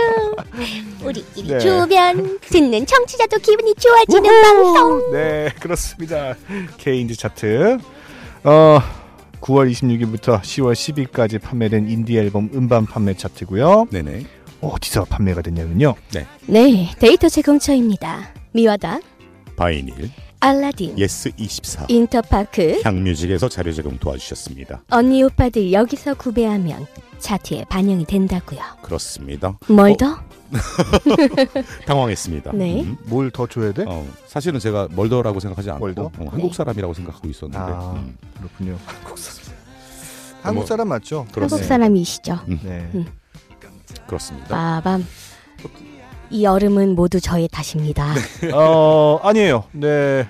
우리끼리 1.05 1.49
네. 1.49 1.59
주면 1.59 2.39
듣는 2.41 2.87
청취자도 2.87 3.39
기분이 3.39 3.75
좋아지는 3.75 4.43
방송 4.43 5.13
네 5.13 5.51
그렇습니다. 5.61 6.35
케인즈 6.79 7.17
차트 7.17 7.79
어 8.45 8.81
9월 9.41 9.71
26일부터 9.71 10.41
10월 10.41 10.73
10일까지 10.73 11.41
판매된 11.41 11.89
인디 11.89 12.17
앨범 12.19 12.51
음반 12.55 12.87
판매 12.87 13.15
차트고요. 13.15 13.87
네네. 13.91 14.25
어디서 14.61 15.05
판매가 15.05 15.43
됐냐면요. 15.43 15.95
네 16.47 16.91
데이터 16.99 17.29
제공처입니다 17.29 18.33
미와다 18.53 19.01
바이닐, 19.57 20.11
알라딘 20.41 20.99
예스 20.99 21.31
24, 21.37 21.87
인터파크 21.89 22.81
향뮤직에서 22.85 23.49
자료 23.49 23.73
제공 23.73 23.97
도와주셨습니다. 23.99 24.83
언니 24.91 25.23
오빠들 25.23 25.73
여기서 25.73 26.15
구매하면 26.15 26.87
차트에 27.19 27.65
반영이 27.69 28.05
된다고요 28.05 28.61
그렇습니다. 28.83 29.59
뭘 29.69 29.93
어, 29.93 29.97
더? 29.97 30.19
당황했습니다. 31.87 32.53
네. 32.53 32.83
음. 32.83 32.97
뭘더 33.07 33.47
줘야 33.49 33.73
돼? 33.73 33.85
어, 33.89 34.07
사실은 34.27 34.61
제가 34.61 34.89
멀더라고 34.95 35.41
생각하지 35.41 35.71
않고 35.71 35.85
멀더? 35.85 36.05
어, 36.19 36.27
한국 36.31 36.55
사람이라고 36.55 36.95
생각하고 36.95 37.29
있었는데 37.29 37.59
아 37.59 37.93
음. 37.97 38.17
그렇군요. 38.37 38.79
한국 38.87 39.19
사람. 39.19 39.47
뭐, 39.47 40.43
한국 40.43 40.67
사람 40.69 40.89
맞죠? 40.89 41.27
한국. 41.35 41.59
사람이시죠 41.65 42.39
네. 42.47 42.91
음. 42.95 43.07
그렇습니다. 44.07 44.49
빠밤 44.49 45.05
이 46.31 46.45
여름은 46.45 46.95
모두 46.95 47.21
저의 47.21 47.49
탓입니다 47.49 48.13
어 48.55 49.21
아니에요. 49.23 49.65
네. 49.73 50.27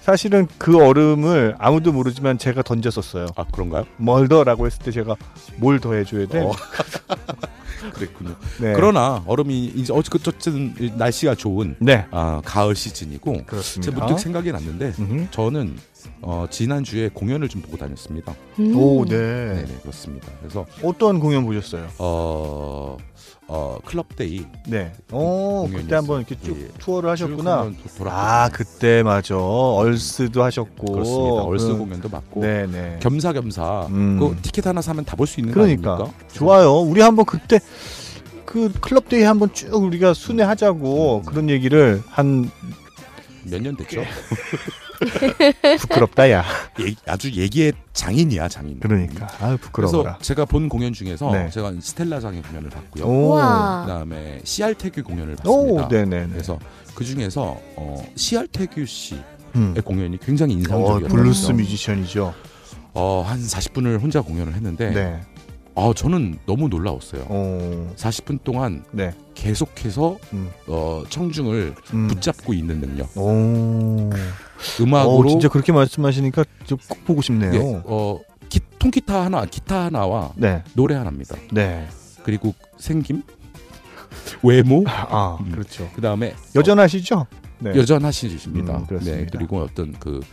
사실은 0.00 0.46
그 0.58 0.76
얼음을 0.84 1.56
아무도 1.58 1.90
모르지만 1.92 2.36
제가 2.38 2.62
던졌었어요. 2.62 3.26
아 3.36 3.44
그런가요? 3.50 3.84
멀더라고 3.96 4.66
했을 4.66 4.80
때 4.82 4.90
제가 4.90 5.16
뭘 5.56 5.78
더 5.80 5.94
해줘야 5.94 6.26
돼? 6.26 6.40
어. 6.40 6.52
그랬군요. 7.94 8.34
네. 8.60 8.72
그러나 8.74 9.22
얼음이 9.26 9.64
이제 9.76 9.92
어쨌든 9.92 10.74
날씨가 10.96 11.34
좋은 11.34 11.76
네 11.78 12.06
아, 12.10 12.40
가을 12.44 12.74
시즌이고 12.74 13.34
제 13.36 13.42
그렇습니다. 13.44 13.92
문득 14.04 14.18
생각이 14.18 14.52
났는데 14.52 14.92
음흠. 14.98 15.26
저는 15.30 15.76
어, 16.22 16.46
지난 16.50 16.84
주에 16.84 17.08
공연을 17.08 17.48
좀 17.48 17.60
보고 17.62 17.76
다녔습니다. 17.76 18.34
음. 18.58 18.76
오, 18.76 19.04
네. 19.04 19.64
네, 19.66 19.66
그렇습니다. 19.82 20.28
그래서 20.40 20.64
어떤 20.82 21.20
공연 21.20 21.44
보셨어요? 21.44 21.86
어, 21.98 22.96
어 23.46 23.78
클럽데이 23.84 24.46
네. 24.68 24.92
어, 25.12 25.68
그때 25.70 25.96
한번 25.96 26.20
이렇게. 26.20 26.34
쭉 26.42 26.58
예. 26.60 26.68
투어를 26.78 27.10
하셨구나. 27.10 27.70
아, 28.06 28.48
그때 28.52 29.02
맞아. 29.02 29.36
얼스도 29.36 30.42
하셨고. 30.42 30.92
그렇습니다. 30.92 31.42
얼스 31.42 31.66
그- 31.68 31.78
공연도 31.78 32.08
맞고 32.08 32.40
네, 32.40 32.66
네. 32.66 32.98
겸사겸사 33.00 33.86
음. 33.90 34.18
그 34.18 34.36
티켓 34.40 34.66
하나 34.66 34.80
사면 34.80 35.04
다 35.04 35.14
볼 35.16 35.26
수 35.26 35.40
있는 35.40 35.52
그러니까 35.52 35.96
거 35.96 36.04
아닙니까? 36.04 36.24
좋아요. 36.32 36.78
우리 36.80 37.00
한번 37.02 37.26
그때 37.26 37.60
그 38.46 38.72
클럽데이 38.80 39.22
한번 39.24 39.52
쭉 39.52 39.74
우리가 39.74 40.14
순회하자고 40.14 41.22
그런 41.26 41.50
얘기를 41.50 42.02
한 42.08 42.50
몇 43.46 43.60
년 43.60 43.76
됐죠? 43.76 44.00
부끄럽다 45.80 46.30
야. 46.30 46.44
얘기- 46.80 46.96
아주 47.06 47.30
얘기의 47.32 47.72
장인이야 47.92 48.48
장인. 48.48 48.80
그러니까 48.80 49.26
아 49.40 49.56
부끄러워라. 49.60 50.02
그래서 50.14 50.18
제가 50.20 50.44
본 50.44 50.68
공연 50.68 50.92
중에서 50.92 51.30
네. 51.32 51.50
제가 51.50 51.72
스텔라장의 51.80 52.42
공연을 52.42 52.70
봤고요. 52.70 53.04
오. 53.04 53.30
그다음에 53.34 54.40
CR태규 54.44 55.02
공연을 55.04 55.34
오, 55.44 55.76
봤습니다. 55.76 55.88
네, 55.88 56.04
네, 56.04 56.20
네. 56.26 56.32
그래서 56.32 56.58
그 56.94 57.04
중에서 57.04 57.58
어, 57.76 58.04
CR태규 58.16 58.84
씨의 58.86 59.22
음. 59.56 59.74
공연이 59.84 60.18
굉장히 60.18 60.54
어, 60.54 60.58
인상적이었어요. 60.58 61.08
블루스 61.08 61.52
뮤지션이죠. 61.52 62.34
어, 62.94 63.24
한 63.26 63.40
40분을 63.40 64.00
혼자 64.00 64.20
공연을 64.20 64.54
했는데 64.54 64.90
네. 64.90 65.20
아, 65.76 65.92
저는 65.96 66.38
너무 66.46 66.68
놀라웠어요. 66.68 67.24
어. 67.28 67.92
40분 67.96 68.38
동안 68.44 68.84
네. 68.92 69.12
계속해서 69.34 70.16
음. 70.32 70.48
어, 70.68 71.02
청중을 71.08 71.74
음. 71.94 72.06
붙잡고 72.06 72.54
있는 72.54 72.80
능력. 72.80 73.10
오. 73.16 74.08
음악으로 74.80 75.26
어, 75.26 75.28
진짜 75.28 75.48
그렇게 75.48 75.72
말씀하시니까 75.72 76.44
좀 76.66 76.78
꼭 76.88 77.04
보고 77.04 77.22
싶네요. 77.22 77.52
예, 77.54 77.82
어, 77.84 78.20
기, 78.48 78.60
통기타 78.78 79.24
하나, 79.24 79.44
기타 79.46 79.84
하나와 79.84 80.32
네. 80.36 80.62
노래 80.74 80.94
하나입니다. 80.94 81.36
네. 81.52 81.86
그리고 82.22 82.54
생김, 82.78 83.22
외모, 84.42 84.84
아, 84.86 85.36
음. 85.40 85.52
그렇죠. 85.52 85.88
그 85.94 86.00
다음에 86.00 86.34
여전하시죠? 86.54 87.26
네. 87.60 87.74
여전하시십니다. 87.76 88.86
음. 88.90 88.98
네, 89.00 89.26
그리고 89.30 89.60
어떤 89.62 89.92
그, 89.92 90.20
그 90.20 90.26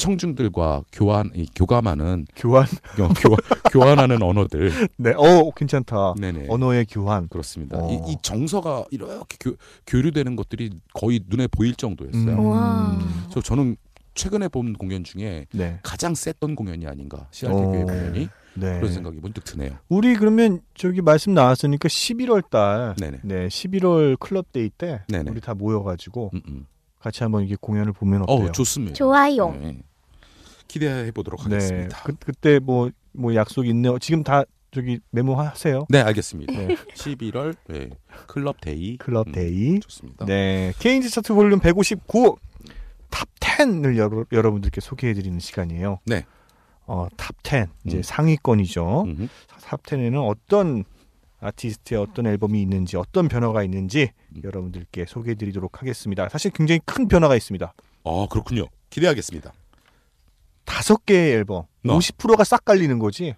청중들과 0.00 0.82
교환, 0.92 1.30
이, 1.34 1.46
교감하는 1.54 2.26
교환. 2.34 2.64
어, 2.64 3.08
교환, 3.14 3.36
교환하는 3.70 4.22
언어들. 4.22 4.72
네. 4.96 5.12
어, 5.16 5.50
괜찮다. 5.54 6.14
네네. 6.18 6.46
언어의 6.48 6.86
교환. 6.86 7.28
그렇습니다. 7.28 7.78
어. 7.78 7.90
이, 7.90 8.12
이 8.12 8.16
정서가 8.22 8.86
이렇게 8.90 9.36
교, 9.38 9.56
교류되는 9.86 10.34
것들이 10.36 10.70
거의 10.94 11.20
눈에 11.28 11.46
보일 11.46 11.74
정도였어요. 11.74 12.38
음. 12.38 12.46
와. 12.46 12.98
그래서 13.24 13.42
저는 13.42 13.76
최근에 14.14 14.48
본 14.48 14.72
공연 14.72 15.04
중에 15.04 15.46
네. 15.52 15.78
가장 15.82 16.14
셌던 16.14 16.56
공연이 16.56 16.86
아닌가 16.86 17.28
시알대교의 17.30 17.82
어. 17.82 17.86
공연이 17.86 18.28
네. 18.54 18.78
그런 18.78 18.92
생각이 18.92 19.18
문득 19.20 19.44
드네요. 19.44 19.76
우리 19.88 20.14
그러면 20.16 20.60
저기 20.74 21.00
말씀 21.00 21.32
나왔으니까 21.34 21.88
11월 21.88 22.48
달 22.50 22.96
네네. 22.98 23.20
네, 23.22 23.48
11월 23.48 24.18
클럽 24.18 24.50
데이 24.52 24.70
때 24.70 25.02
네네. 25.08 25.30
우리 25.30 25.40
다 25.40 25.54
모여 25.54 25.82
가지고 25.82 26.30
음, 26.34 26.40
음. 26.48 26.66
같이 26.98 27.22
한번 27.22 27.44
이게 27.44 27.56
공연을 27.60 27.92
보면 27.92 28.22
어때요? 28.26 28.48
어 28.48 28.52
좋습니다. 28.52 28.94
좋아요 28.94 29.52
네. 29.52 29.78
기대해 30.70 31.10
보도록 31.10 31.40
네. 31.48 31.54
하겠습니다. 31.54 32.02
그, 32.04 32.14
그때 32.18 32.58
뭐 32.58 32.90
뭐 33.12 33.34
약속 33.34 33.66
있네요. 33.66 33.98
지금 33.98 34.22
다 34.22 34.44
저기 34.70 35.00
메모하세요. 35.10 35.86
네 35.88 36.00
알겠습니다. 36.00 36.52
네. 36.52 36.76
11월 36.94 37.54
네. 37.68 37.90
클럽 38.26 38.60
데이 38.60 38.96
클럽 38.98 39.26
음, 39.28 39.32
데이. 39.32 39.80
좋습니다. 39.80 40.26
네. 40.26 40.72
K-Indie 40.78 41.10
차트 41.10 41.34
볼륨 41.34 41.58
159 41.60 42.36
탑 43.10 43.28
10을 43.40 43.96
여러, 43.96 44.24
여러분들께 44.30 44.80
소개해 44.80 45.14
드리는 45.14 45.38
시간이에요. 45.40 45.98
네. 46.06 46.24
어, 46.86 47.08
탑 47.16 47.34
10. 47.42 47.68
이제 47.84 47.96
음. 47.98 48.02
상위권이죠. 48.02 49.02
음흠. 49.06 49.28
탑 49.64 49.82
10에는 49.82 50.24
어떤 50.28 50.84
아티스트의 51.40 52.00
어떤 52.00 52.26
앨범이 52.26 52.60
있는지 52.62 52.96
어떤 52.96 53.28
변화가 53.28 53.64
있는지 53.64 54.10
음. 54.36 54.42
여러분들께 54.44 55.06
소개해 55.08 55.34
드리도록 55.34 55.80
하겠습니다. 55.80 56.28
사실 56.28 56.52
굉장히 56.52 56.80
큰 56.84 57.08
변화가 57.08 57.34
있습니다. 57.34 57.72
아 58.04 58.26
그렇군요. 58.30 58.66
기대하겠습니다. 58.90 59.52
다섯 60.80 61.04
개의 61.04 61.32
앨범. 61.34 61.58
어. 61.58 61.98
50%가 61.98 62.42
싹 62.42 62.64
깔리는 62.64 62.98
거지. 62.98 63.34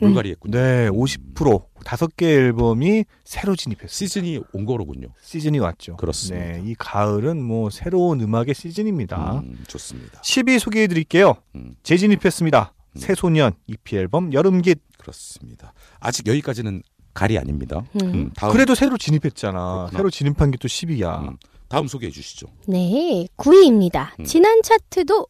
물갈이 0.00 0.30
했군요. 0.30 0.58
네, 0.58 0.88
50% 0.88 1.66
다섯 1.84 2.16
개의 2.16 2.36
앨범이 2.36 3.04
새로 3.24 3.54
진입했어요. 3.54 3.88
시즌이 3.88 4.40
온 4.54 4.64
거로군요. 4.64 5.08
시즌이 5.22 5.58
왔죠. 5.58 5.96
그렇습니다. 5.96 6.46
네, 6.52 6.62
이 6.64 6.74
가을은 6.74 7.42
뭐 7.42 7.68
새로운 7.68 8.20
음악의 8.22 8.54
시즌입니다. 8.54 9.40
음, 9.40 9.62
좋습니다. 9.68 10.22
10위 10.22 10.58
소개해 10.58 10.86
드릴게요. 10.86 11.34
음, 11.54 11.74
재진입했습니다. 11.82 12.72
음. 12.94 12.98
새소년 12.98 13.52
EP 13.66 13.96
앨범 13.96 14.32
여름깃. 14.32 14.78
그렇습니다. 14.98 15.74
아직 16.00 16.26
여기까지는 16.26 16.82
갈이 17.12 17.38
아닙니다. 17.38 17.82
음. 18.02 18.14
음, 18.14 18.30
다음 18.34 18.52
그래도 18.52 18.74
새로 18.74 18.96
진입했잖아. 18.96 19.58
그렇구나. 19.60 19.98
새로 19.98 20.10
진입한 20.10 20.50
게 20.50 20.56
또 20.58 20.66
10위야. 20.66 21.28
음, 21.28 21.36
다음 21.68 21.88
소개해 21.88 22.10
주시죠. 22.10 22.46
네 22.68 23.26
9위입니다 23.36 24.18
음. 24.20 24.24
지난 24.24 24.62
차트도 24.62 25.26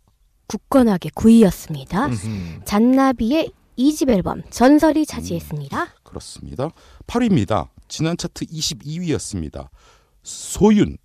굳건하게 0.46 1.10
9위였습니다 1.10 2.06
음흠. 2.06 2.64
잔나비의 2.64 3.50
2집 3.78 4.10
앨범 4.10 4.42
전설이 4.50 5.04
차지했습니다 5.06 5.88
그렇습니다. 6.02 6.70
8위입니다. 7.06 7.68
지난 7.88 8.16
차트 8.16 8.46
22위였습니다. 8.46 9.68
소윤 10.22 10.96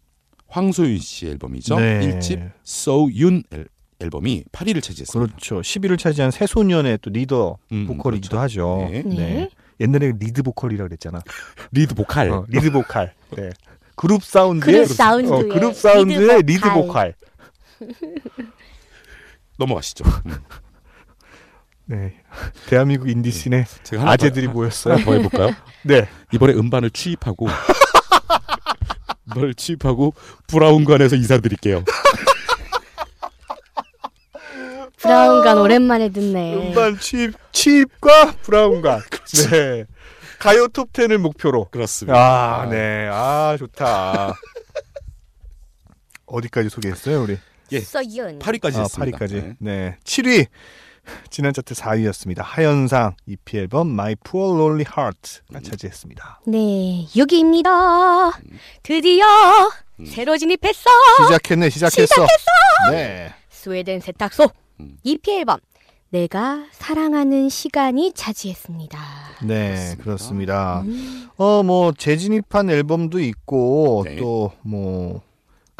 황소윤 0.48 0.98
씨 1.00 1.28
앨범이죠. 1.28 1.78
네. 1.80 2.00
1집 2.20 2.52
소윤 2.64 3.44
앨- 3.52 3.68
앨범이 4.00 4.46
8위를 4.52 4.82
차지했습니다. 4.82 5.34
그렇죠. 5.34 5.60
10위를 5.62 5.98
차지한 6.00 6.32
새소년의 6.32 7.00
또 7.02 7.10
리더 7.10 7.58
음, 7.72 7.88
보컬이기도 7.88 8.38
그렇죠. 8.38 8.78
하죠. 8.80 8.89
네. 8.92 9.04
네. 9.04 9.50
옛날에 9.80 10.14
리드 10.18 10.44
보컬이라고 10.44 10.88
그랬잖아. 10.89 11.22
리드 11.74 11.94
보컬. 11.96 12.30
어, 12.30 12.46
리드 12.48 12.72
보컬. 12.72 13.14
네. 13.36 13.50
그룹 13.96 14.24
사운드의 14.24 14.74
그룹 14.86 14.88
사운드의 14.96 15.34
어, 15.34 15.54
그룹 15.54 15.76
사운드의 15.76 16.20
리드 16.44 16.52
리드 16.52 16.74
보컬. 16.74 17.14
넘어가시죠. 19.62 20.03
음. 20.26 20.38
네. 21.86 22.14
대한민국 22.68 23.09
인디씬의 23.09 23.66
제가 23.84 24.03
하나 24.03 24.12
아재들이 24.14 24.47
더, 24.47 24.53
모였어요. 24.53 24.93
하나 24.95 25.03
더 25.03 25.14
해볼까요? 25.14 25.55
네. 25.84 26.07
이번에 26.32 26.53
음반을 26.53 26.89
취입하고 26.91 27.47
음반을 29.30 29.53
취입하고 29.55 30.14
브라운관에서 30.47 31.16
인사드릴게요. 31.16 31.84
브라운관 34.97 35.57
오랜만에 35.57 36.09
듣네 36.09 36.53
음반 36.55 36.97
취입 36.99 37.34
취입과 37.51 38.36
브라운관. 38.43 39.01
네. 39.49 39.86
가요 40.39 40.68
톱 40.70 40.91
10을 40.93 41.18
목표로. 41.18 41.66
그렇습니다. 41.72 42.18
아, 42.18 42.66
네. 42.68 43.07
아, 43.12 43.55
좋다. 43.59 44.34
어디까지 46.26 46.70
소개했어요, 46.70 47.24
우리? 47.24 47.38
예. 47.72 47.80
써윤. 47.80 48.39
8위까지 48.39 48.78
아, 48.78 48.82
했습니다. 48.82 49.17
8위까지. 49.17 49.34
네. 49.34 49.55
네. 49.59 49.97
7위. 50.03 50.47
지난 51.30 51.53
차트 51.53 51.74
4위였습니다. 51.74 52.41
하현상 52.43 53.15
EP 53.26 53.57
앨범 53.57 53.89
My 53.91 54.15
Poor 54.15 54.55
Lonely 54.55 54.86
Heart가 54.88 55.59
음. 55.59 55.63
차지했습니다. 55.63 56.41
네, 56.45 57.07
6위입니다. 57.09 58.34
드디어 58.84 59.26
음. 59.99 60.05
새로 60.05 60.38
진입했어. 60.38 60.89
시작했네, 61.26 61.69
시작했어. 61.69 62.28
네. 62.91 63.34
스웨덴 63.49 63.99
세탁소 63.99 64.49
음. 64.80 64.97
EP 65.03 65.32
앨범 65.32 65.59
내가 66.09 66.65
사랑하는 66.72 67.49
시간이 67.49 68.13
차지했습니다. 68.13 68.99
네, 69.43 69.95
그렇습니다. 70.01 70.82
음. 70.82 71.30
어, 71.38 71.63
뭐 71.63 71.93
재진입한 71.93 72.69
앨범도 72.69 73.19
있고 73.19 74.03
네. 74.05 74.17
또뭐 74.17 75.22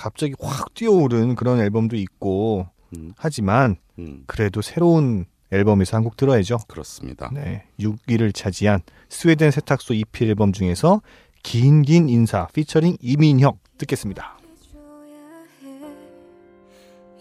갑자기 0.02 0.34
확 0.40 0.74
뛰어오른 0.74 1.36
그런 1.36 1.60
앨범도 1.60 1.96
있고 1.96 2.68
음, 2.98 3.14
하지만 3.18 3.76
음, 4.00 4.24
그래도 4.26 4.62
새로운 4.62 5.26
앨범에서 5.52 5.98
한 5.98 6.04
곡 6.04 6.18
들어야죠. 6.18 6.58
그렇습니다. 6.68 7.30
네, 7.34 7.66
6위를 7.80 8.34
차지한 8.34 8.82
스웨덴 9.10 9.52
세탁소 9.52 9.94
EP 9.94 10.26
앨범 10.26 10.54
중에서 10.54 11.02
긴긴 11.44 12.10
인사 12.10 12.48
피처링 12.48 12.98
이민혁 13.02 13.58
듣겠습니다. 13.78 14.38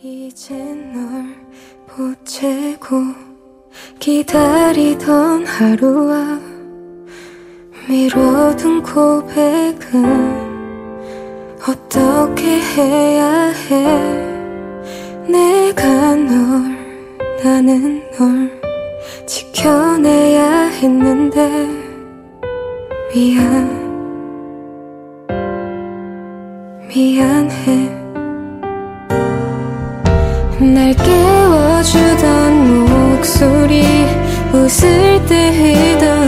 이제 0.03 0.55
널 0.57 1.37
보채고 1.87 2.97
기다리던 3.99 5.45
하루와 5.47 6.41
미뤄둔 7.89 8.83
고백은 8.83 10.50
어떻게 11.69 12.59
해야 12.59 13.53
해? 13.69 13.85
내가 15.29 16.17
널 16.17 16.81
나는 17.45 18.03
널 18.19 18.51
지켜내야 19.27 20.69
했는데. 20.69 21.69
미안. 23.13 23.81
미안해. 26.89 28.01
날 30.61 30.95
깨워주던 30.95 32.87
목소리 32.87 33.83
웃을 34.53 35.25
때 35.27 35.51
흘던 35.51 36.20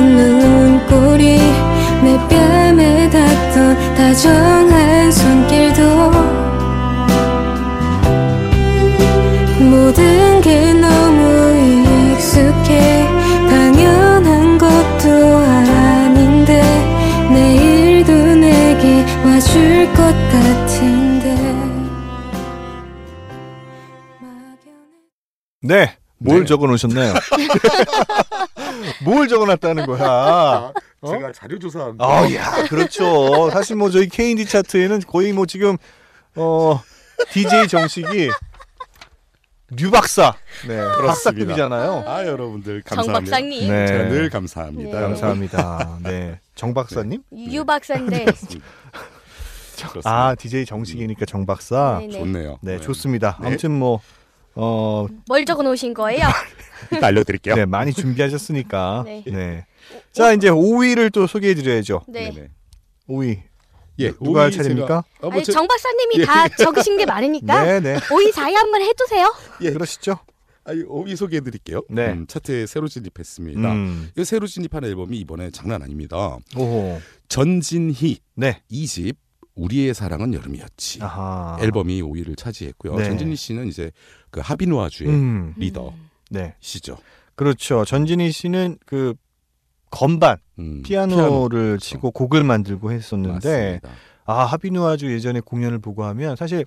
네, 25.73 25.97
뭘 26.19 26.41
네. 26.41 26.45
적어 26.45 26.67
놓으셨나요? 26.67 27.15
뭘 29.05 29.27
적어 29.27 29.47
놨다는 29.47 29.87
거야? 29.87 30.71
제가 31.07 31.33
자료 31.33 31.59
조사한 31.59 31.97
아, 31.99 32.31
야, 32.35 32.67
그렇죠. 32.69 33.51
사실 33.51 33.77
뭐 33.77 33.89
저희 33.89 34.07
K&D 34.07 34.45
차트에는 34.45 35.01
거의 35.09 35.33
뭐 35.33 35.47
지금 35.47 35.79
어 36.37 36.79
DJ 37.31 37.69
정식이 37.69 38.29
류 39.71 39.91
박사, 39.91 40.35
네, 40.69 40.79
박사급이잖아요. 40.79 42.05
아 42.07 42.27
여러분들 42.27 42.83
정 42.83 42.97
감사합니다. 42.99 43.35
박사님, 43.35 43.71
네. 43.71 43.87
제가 43.87 44.09
늘 44.11 44.29
감사합니다. 44.29 44.99
네. 44.99 45.07
감사합니다. 45.07 45.99
네, 46.03 46.41
정 46.55 46.75
박사님? 46.75 47.23
유 47.33 47.65
박사인데 47.65 48.27
그렇습니다. 48.27 48.67
아, 50.05 50.35
DJ 50.35 50.67
정식이니까 50.67 51.25
정 51.25 51.47
박사. 51.47 51.97
네네. 52.01 52.19
좋네요. 52.19 52.59
네, 52.61 52.79
좋습니다. 52.79 53.39
네. 53.41 53.47
아무튼 53.47 53.71
뭐 53.73 54.03
어, 54.55 55.07
뭘 55.27 55.45
적어 55.45 55.63
놓으신 55.63 55.95
거예요? 55.95 56.27
알려드릴게요. 57.01 57.55
네, 57.55 57.65
많이 57.67 57.93
준비하셨으니까. 57.93 59.03
네. 59.07 59.23
네. 59.27 59.67
자, 60.13 60.33
이제 60.33 60.49
5위를 60.51 61.13
또 61.13 61.27
소개해 61.27 61.55
드려야죠. 61.55 62.03
네. 62.09 62.31
네네. 62.31 62.49
5위. 63.09 63.41
예, 63.99 64.11
누가 64.23 64.41
할 64.43 64.47
오이 64.49 64.53
차례입니까? 64.53 64.87
제가- 64.87 65.25
아, 65.25 65.27
뭐 65.27 65.33
아니 65.35 65.45
제- 65.45 65.53
정 65.53 65.69
박사님이 65.69 66.21
예. 66.21 66.25
다 66.25 66.49
적으신 66.49 66.97
게 66.97 67.05
많으니까 67.07 67.63
네, 67.65 67.81
네. 67.81 67.97
5위 67.97 68.33
4위 68.33 68.55
한번 68.55 68.81
해주세요. 68.83 69.35
예. 69.63 69.71
그러시죠? 69.71 70.19
아니, 70.65 70.83
5위 70.85 71.17
소개해드릴게요. 71.17 71.83
네. 71.91 72.13
음, 72.13 72.27
차트에 72.27 72.67
새로 72.67 72.89
진입했습니다. 72.89 73.73
음. 73.73 74.11
이 74.17 74.25
새로 74.25 74.47
진입한 74.47 74.85
앨범이 74.85 75.19
이번에 75.19 75.51
장난 75.51 75.83
아닙니다. 75.83 76.39
오호. 76.57 77.01
전진희 77.29 78.19
네. 78.37 78.63
2집 78.71 79.17
우리의 79.55 79.95
사랑은 79.95 80.35
여름이었지. 80.35 81.03
아하. 81.03 81.59
앨범이 81.61 82.03
5위를 82.03 82.37
차지했고요. 82.37 82.97
네. 82.97 83.05
전진희 83.05 83.37
씨는 83.37 83.69
이제 83.69 83.91
그 84.31 84.41
하비누아주의 84.41 85.11
음. 85.11 85.55
리더시죠. 85.57 86.95
네. 86.95 87.03
그렇죠. 87.35 87.85
전진희 87.85 88.31
씨는 88.33 88.79
그 88.87 89.15
건반, 89.91 90.39
음, 90.59 90.83
피아노를 90.83 91.61
피아노. 91.73 91.79
치고 91.79 92.11
곡을 92.13 92.45
만들고 92.45 92.93
했었는데 92.93 93.81
맞습니다. 93.81 93.89
아, 94.25 94.45
하비누아주 94.45 95.13
예전에 95.13 95.41
공연을 95.41 95.79
보고 95.81 96.05
하면 96.05 96.37
사실 96.37 96.65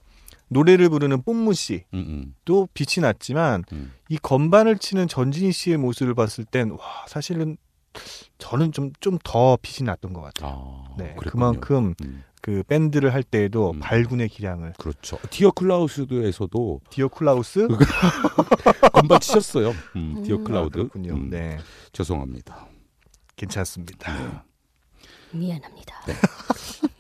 노래를 0.49 0.89
부르는 0.89 1.23
뽐무 1.23 1.53
씨도 1.55 1.85
음, 1.95 2.35
음, 2.49 2.67
빛이 2.75 3.01
났지만 3.01 3.63
음. 3.71 3.93
이 4.09 4.17
건반을 4.17 4.77
치는 4.77 5.07
전진희 5.07 5.51
씨의 5.51 5.77
모습을 5.77 6.13
봤을 6.13 6.45
땐 6.45 6.69
와, 6.71 6.77
사실은 7.07 7.57
저는 8.37 8.71
좀 8.73 8.91
좀 8.99 9.17
더 9.23 9.57
빛이 9.61 9.85
났던 9.87 10.13
것 10.13 10.21
같아요. 10.21 10.51
아, 10.89 10.95
네. 10.97 11.15
그랬군요. 11.17 11.31
그만큼 11.31 11.95
음, 12.03 12.23
그 12.45 12.61
밴드를 12.67 13.11
할 13.11 13.23
때에도 13.23 13.71
음. 13.71 13.79
발군의 13.79 14.29
기량을 14.29 14.73
그렇죠. 14.77 15.17
디어 15.31 15.49
클라우스에서도 15.49 16.81
디어 16.91 17.07
클라우스 17.07 17.67
건반 18.93 19.19
치셨어요. 19.19 19.71
음, 19.95 20.17
음. 20.17 20.23
디어 20.23 20.37
아, 20.37 20.43
클라우드. 20.43 20.77
그렇군요. 20.77 21.15
음, 21.15 21.31
네. 21.31 21.57
죄송합니다. 21.91 22.67
괜찮습니다. 23.35 24.45
미안합니다. 25.31 25.95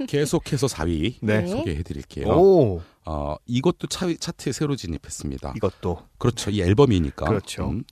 계속해서 0.09 0.65
4위 0.65 1.17
네. 1.21 1.41
네. 1.41 1.47
소개해 1.47 1.83
드릴게요. 1.83 2.29
오, 2.29 2.81
어, 3.05 3.35
이것도 3.45 3.85
차, 3.85 4.07
차트에 4.19 4.51
새로 4.51 4.75
진입했습니다. 4.75 5.53
이것도 5.57 6.07
그렇죠. 6.17 6.49
이 6.49 6.63
앨범이니까. 6.63 7.23
그렇죠. 7.27 7.69
음, 7.69 7.83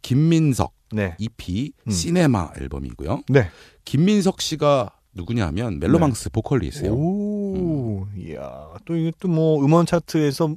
김민석 0.00 0.74
네. 0.92 1.16
EP 1.18 1.72
음. 1.88 1.90
시네마 1.90 2.52
앨범이고요. 2.60 3.24
네. 3.30 3.50
김민석 3.84 4.40
씨가 4.40 4.92
누구냐면 5.12 5.78
멜로망스 5.78 6.30
보컬리스예요. 6.30 6.92
오, 6.92 8.06
이야, 8.16 8.68
또또뭐 8.84 9.64
음원 9.64 9.86
차트에서 9.86 10.54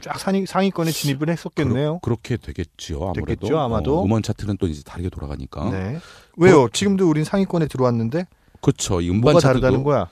쫙 0.00 0.18
상위, 0.18 0.44
상위권에 0.44 0.90
진입을 0.90 1.30
했었겠네요. 1.30 2.00
그렇게 2.00 2.36
되겠지요. 2.36 2.98
아무래도. 3.02 3.26
됐겠죠, 3.26 3.58
아마도. 3.58 4.00
어, 4.00 4.04
음원 4.04 4.22
차트는 4.22 4.58
또 4.58 4.66
이제 4.66 4.82
다르게 4.82 5.08
돌아가니까. 5.08 5.70
네. 5.70 5.98
왜요? 6.36 6.68
지금도 6.72 7.08
우린 7.08 7.24
상위권에 7.24 7.66
들어왔는데 7.66 8.26
그렇죠. 8.60 9.00
이 9.00 9.08
음반 9.08 9.32
뭐가 9.32 9.40
차트도 9.40 9.60
다르다는 9.60 9.84
거야? 9.84 10.08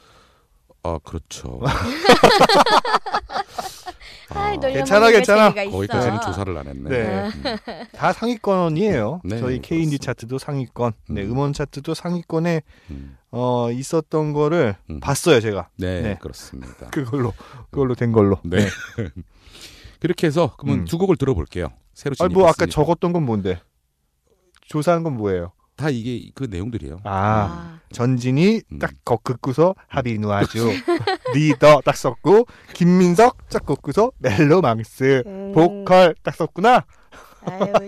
아 0.85 0.99
그렇죠. 1.03 1.61
아, 4.35 4.57
괜찮아, 4.59 5.11
괜찮아. 5.11 5.53
거기까지는 5.53 6.21
조사를 6.21 6.57
안 6.57 6.67
했네. 6.67 6.91
네. 6.91 7.29
음. 7.29 7.57
다 7.93 8.13
상위권이에요. 8.13 9.21
네, 9.25 9.39
저희 9.39 9.61
K&D. 9.61 9.99
차트도 9.99 10.39
상위권, 10.39 10.93
네, 11.09 11.23
음. 11.23 11.31
음원 11.31 11.53
차트도 11.53 11.95
상위권에 11.95 12.63
음. 12.91 13.17
어, 13.31 13.71
있었던 13.71 14.33
거를 14.33 14.77
음. 14.91 15.01
봤어요, 15.01 15.41
제가. 15.41 15.69
네, 15.77 16.03
네. 16.03 16.19
그렇습니다. 16.21 16.89
그걸로 16.93 17.33
그걸로 17.71 17.95
된 17.95 18.13
걸로. 18.13 18.39
네. 18.45 18.67
그렇게 20.01 20.27
해서 20.27 20.55
그러면 20.59 20.81
음. 20.81 20.85
두 20.85 20.99
곡을 20.99 21.17
들어볼게요. 21.17 21.69
새로 21.95 22.15
아니 22.21 22.35
뭐 22.35 22.45
아까 22.45 22.67
진입했으니까. 22.67 22.75
적었던 22.75 23.13
건 23.13 23.25
뭔데? 23.25 23.61
조사한 24.67 25.03
건 25.03 25.17
뭐예요? 25.17 25.53
다 25.77 25.91
이게 25.91 26.31
그 26.35 26.45
내용들이에요. 26.51 27.01
아, 27.05 27.11
아, 27.11 27.79
전진이 27.93 28.61
음. 28.73 28.79
딱 28.79 28.93
겉긋고서 29.05 29.75
하비 29.89 30.19
누아주 30.19 30.69
리더 31.35 31.81
딱 31.85 31.97
썼고 31.97 32.47
김민석 32.75 33.49
딱 33.49 33.65
겉고서 33.67 34.13
멜로망스 34.19 35.23
음. 35.27 35.53
보컬 35.55 36.15
딱 36.23 36.35
썼구나. 36.35 36.85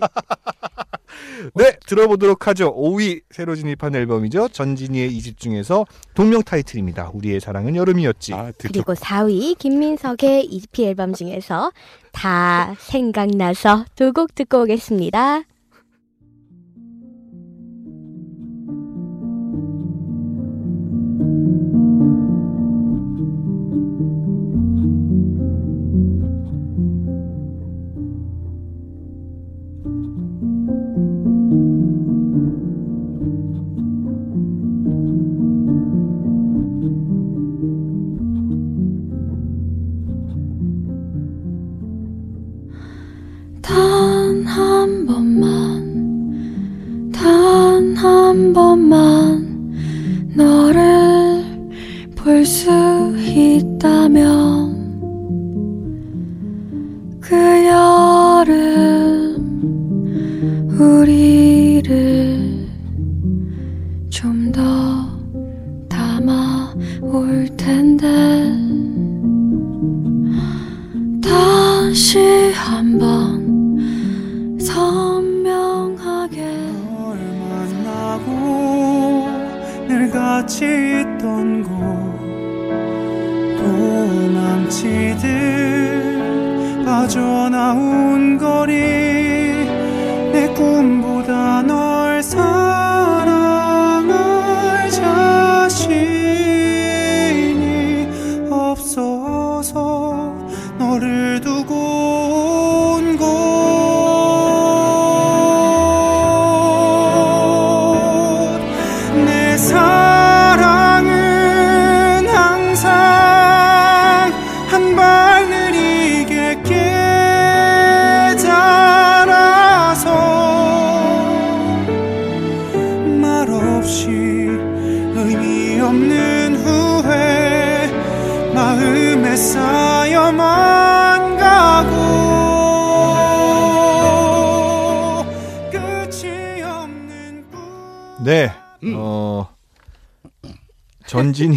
네 1.55 1.77
들어보도록 1.87 2.47
하죠. 2.49 2.75
5위 2.75 3.23
새로 3.31 3.55
진입한 3.55 3.95
앨범이죠. 3.95 4.49
전진이의 4.49 5.11
2집 5.17 5.39
중에서 5.39 5.85
동명 6.15 6.43
타이틀입니다. 6.43 7.11
우리의 7.15 7.41
사랑은 7.41 7.77
여름이었지. 7.77 8.35
아, 8.35 8.53
그리고 8.59 8.95
4위 8.95 9.57
김민석의 9.59 10.47
EP 10.47 10.85
앨범 10.87 11.13
중에서 11.13 11.71
다 12.13 12.75
생각나서 12.79 13.85
두 13.95 14.13
곡 14.13 14.35
듣고 14.35 14.63
오겠습니다. 14.63 15.43
한 48.05 48.53
번만 48.53 49.73
너를 50.35 51.14
볼 52.25 52.43
수 52.47 52.71
있다면 53.19 54.73
그 57.21 57.37
여름 57.67 58.55
우리 60.81 61.24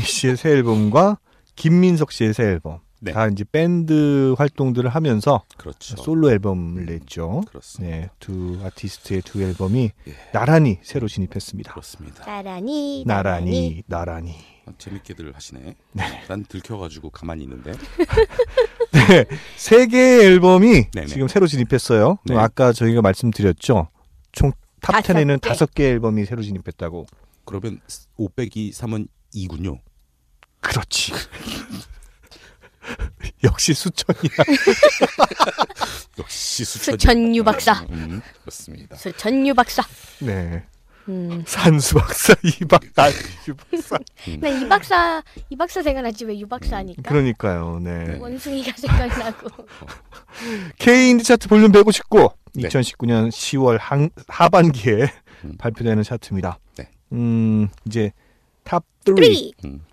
씨의 0.07 0.37
새 0.37 0.49
앨범과 0.51 1.17
김민석 1.55 2.11
씨의 2.11 2.33
새 2.33 2.43
앨범 2.43 2.79
네. 2.99 3.11
다 3.11 3.27
이제 3.27 3.43
밴드 3.43 4.33
활동들을 4.37 4.89
하면서 4.89 5.43
그렇죠. 5.57 5.95
솔로 5.97 6.31
앨범을 6.31 6.85
냈죠. 6.85 7.43
그렇습니다. 7.47 7.95
네, 7.95 8.09
두 8.19 8.59
아티스트의 8.63 9.21
두 9.21 9.41
앨범이 9.43 9.91
예. 10.07 10.13
나란히 10.33 10.79
새로 10.81 11.07
진입했습니다. 11.07 11.71
그렇습니다. 11.71 12.25
나란히 12.25 13.03
나란히 13.05 13.83
나란히. 13.85 14.35
아, 14.65 14.71
재밌게들 14.77 15.33
하시네. 15.33 15.75
난 16.27 16.43
들켜가지고 16.45 17.11
가만히 17.11 17.43
있는데. 17.43 17.71
네, 18.91 19.25
세 19.55 19.87
개의 19.87 20.25
앨범이 20.25 20.91
네네. 20.91 21.07
지금 21.07 21.27
새로 21.27 21.45
진입했어요. 21.47 22.17
네. 22.25 22.35
아까 22.35 22.73
저희가 22.73 23.01
말씀드렸죠. 23.01 23.89
총탑 24.31 24.57
다섯 24.81 25.13
10에는 25.13 25.39
개. 25.39 25.49
다섯 25.49 25.73
개의 25.73 25.91
앨범이 25.91 26.25
새로 26.25 26.41
진입했다고. 26.41 27.05
그러면 27.45 27.79
5 28.17 28.29
빼기 28.29 28.71
3은 28.71 29.07
2군요. 29.35 29.79
그렇지. 30.67 31.13
역시 33.43 33.73
수천이야. 33.73 34.31
역시 36.19 36.65
수천. 36.65 36.93
수천유 36.93 37.43
박사. 37.43 37.81
음, 37.89 38.21
그렇습니다. 38.41 38.95
수천유 38.95 39.53
박사. 39.53 39.83
네. 40.19 40.63
음. 41.09 41.41
산수 41.47 41.95
박사, 41.95 42.33
이박, 42.43 42.81
나유 42.93 43.13
박사. 43.71 43.97
난이 44.41 44.67
박사 44.67 45.23
이 45.49 45.55
박사 45.55 45.81
생각나지 45.81 46.25
왜 46.25 46.37
유 46.37 46.45
박사 46.47 46.77
하니까 46.77 47.01
그러니까요. 47.01 47.79
네. 47.79 48.17
원숭이가 48.19 48.73
생각나고 48.75 49.49
K 50.79 51.11
인디 51.11 51.23
차트 51.23 51.47
볼륨 51.47 51.71
159. 51.71 52.29
네. 52.55 52.67
2019년 52.67 53.29
10월 53.29 53.77
한, 53.79 54.09
하반기에 54.27 55.07
음. 55.45 55.55
발표되는 55.57 56.03
차트입니다. 56.03 56.59
네. 56.75 56.89
음, 57.13 57.69
이제 57.85 58.11
탑 58.65 58.83
3. 59.05 59.15
3 59.15 59.23
음, 59.63 59.85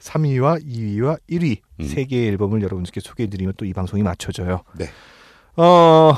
3위와 0.00 0.64
2위와 0.64 1.18
1위 1.30 1.58
음. 1.80 1.84
세 1.86 2.04
개의 2.04 2.28
앨범을 2.28 2.62
여러분께 2.62 3.00
소개해드리면 3.00 3.54
또 3.56 3.64
이 3.66 3.72
방송이 3.72 4.02
마쳐져요. 4.02 4.62
네. 4.78 4.86
어, 5.56 6.12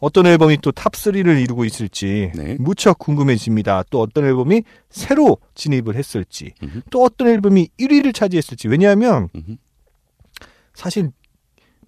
어떤 0.00 0.26
앨범이 0.26 0.58
또 0.58 0.72
탑 0.72 0.92
3를 0.92 1.40
이루고 1.42 1.64
있을지 1.64 2.32
네. 2.34 2.56
무척 2.58 2.98
궁금해집니다. 2.98 3.84
또 3.90 4.00
어떤 4.00 4.24
앨범이 4.24 4.62
새로 4.90 5.38
진입을 5.54 5.94
했을지, 5.96 6.52
음흠. 6.62 6.80
또 6.90 7.02
어떤 7.02 7.28
앨범이 7.28 7.68
1위를 7.78 8.14
차지했을지. 8.14 8.68
왜냐하면 8.68 9.28
음흠. 9.34 9.56
사실 10.74 11.10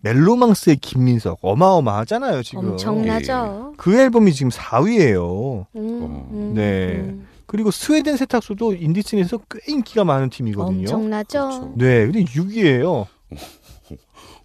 멜로망스의 0.01 0.77
김민석 0.77 1.39
어마어마하잖아요 1.43 2.43
지금. 2.43 2.71
엄청나죠. 2.71 3.75
그 3.77 3.99
앨범이 3.99 4.33
지금 4.33 4.51
4위예요. 4.51 5.67
음, 5.77 6.01
어. 6.03 6.29
음, 6.33 6.53
네. 6.55 6.87
음. 6.97 7.28
그리고 7.49 7.71
스웨덴 7.71 8.17
세탁소도 8.19 8.75
인디 8.75 8.94
scene에서 8.94 9.39
꽤 9.51 9.73
인기가 9.73 10.05
많은 10.05 10.29
팀이거든요. 10.31 10.81
엄청나죠. 10.83 11.49
그렇죠. 11.49 11.75
네, 11.77 12.05
근데 12.05 12.25
6위예요. 12.25 13.07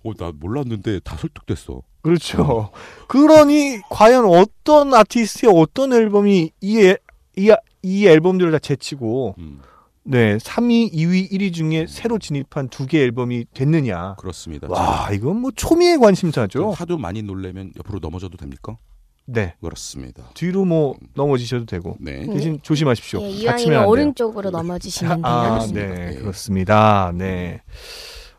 어, 0.03 0.13
나 0.17 0.31
몰랐는데 0.33 1.01
다 1.01 1.17
설득됐어. 1.17 1.81
그렇죠. 2.01 2.71
그러니 3.07 3.79
과연 3.89 4.25
어떤 4.25 4.93
아티스트의 4.93 5.53
어떤 5.55 5.93
앨범이 5.93 6.51
이, 6.61 6.79
앨- 6.79 6.97
이, 7.37 7.51
아- 7.51 7.57
이 7.81 8.07
앨범들을 8.07 8.51
다 8.51 8.59
제치고 8.59 9.35
음, 9.37 9.59
네 10.03 10.37
3위, 10.37 10.93
2위, 10.93 11.29
1위 11.31 11.53
중에 11.53 11.85
새로 11.87 12.19
진입한 12.19 12.67
두 12.69 12.85
개 12.87 12.99
앨범이 13.01 13.45
됐느냐. 13.53 14.15
그렇습니다. 14.15 14.67
와 14.69 15.09
이건 15.11 15.41
뭐 15.41 15.51
초미의 15.55 15.97
관심사죠. 15.99 16.71
하도 16.71 16.97
많이 16.97 17.21
놀래면 17.21 17.73
옆으로 17.77 17.99
넘어져도 18.01 18.37
됩니까? 18.37 18.77
네 19.25 19.55
그렇습니다. 19.61 20.23
뒤로 20.33 20.65
뭐 20.65 20.95
넘어지셔도 21.13 21.65
되고 21.65 21.95
네. 21.99 22.25
대신 22.27 22.59
조심하십시오. 22.61 23.21
예, 23.21 23.45
다치면 23.45 23.73
이왕이면. 23.73 23.85
오른쪽으로 23.85 24.49
넘어지시면 24.49 25.21
돼요. 25.21 25.25
아, 25.25 25.49
그렇습니다. 25.49 25.87
네, 25.87 26.09
네. 26.11 26.15
그렇습니다. 26.17 27.11
네. 27.15 27.61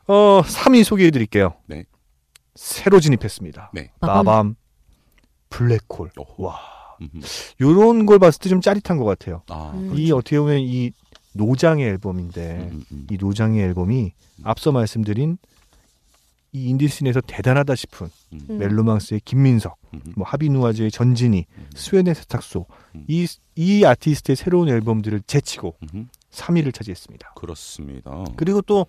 어, 0.06 0.42
3위 0.42 0.84
소개해 0.84 1.10
드릴게요. 1.10 1.54
네. 1.66 1.84
새로 2.54 3.00
진입했습니다. 3.00 3.70
네. 3.72 3.90
마밤 4.00 4.54
블랙홀. 5.48 6.10
오호. 6.18 6.44
와. 6.44 6.58
요런 7.60 8.06
걸 8.06 8.18
봤을 8.18 8.40
때 8.40 8.48
좀 8.48 8.60
짜릿한 8.60 8.98
것 8.98 9.04
같아요. 9.04 9.42
아, 9.48 9.72
음. 9.74 9.92
이 9.96 10.12
어떻게 10.12 10.38
보면 10.38 10.60
이 10.60 10.92
노장의 11.32 11.84
앨범인데 11.86 12.68
음, 12.70 12.84
음. 12.92 13.06
이 13.10 13.16
노장의 13.18 13.60
앨범이 13.62 14.12
앞서 14.44 14.70
말씀드린 14.70 15.38
이 16.54 16.68
인디 16.68 16.84
scene에서 16.84 17.20
대단하다 17.20 17.74
싶은 17.74 18.08
음. 18.32 18.40
음. 18.48 18.58
멜로망스의 18.58 19.22
김민석, 19.24 19.76
음. 19.92 20.00
뭐 20.16 20.24
하비누아주의 20.26 20.92
전진희, 20.92 21.46
음. 21.58 21.66
스웨덴 21.74 22.14
세탁소 22.14 22.66
음. 22.94 23.04
이, 23.08 23.26
이 23.56 23.84
아티스트의 23.84 24.36
새로운 24.36 24.68
앨범들을 24.68 25.22
제치고 25.26 25.74
음. 25.92 26.08
3위를 26.30 26.72
차지했습니다. 26.72 27.32
그렇습니다. 27.34 28.24
그리고 28.36 28.62
또 28.62 28.86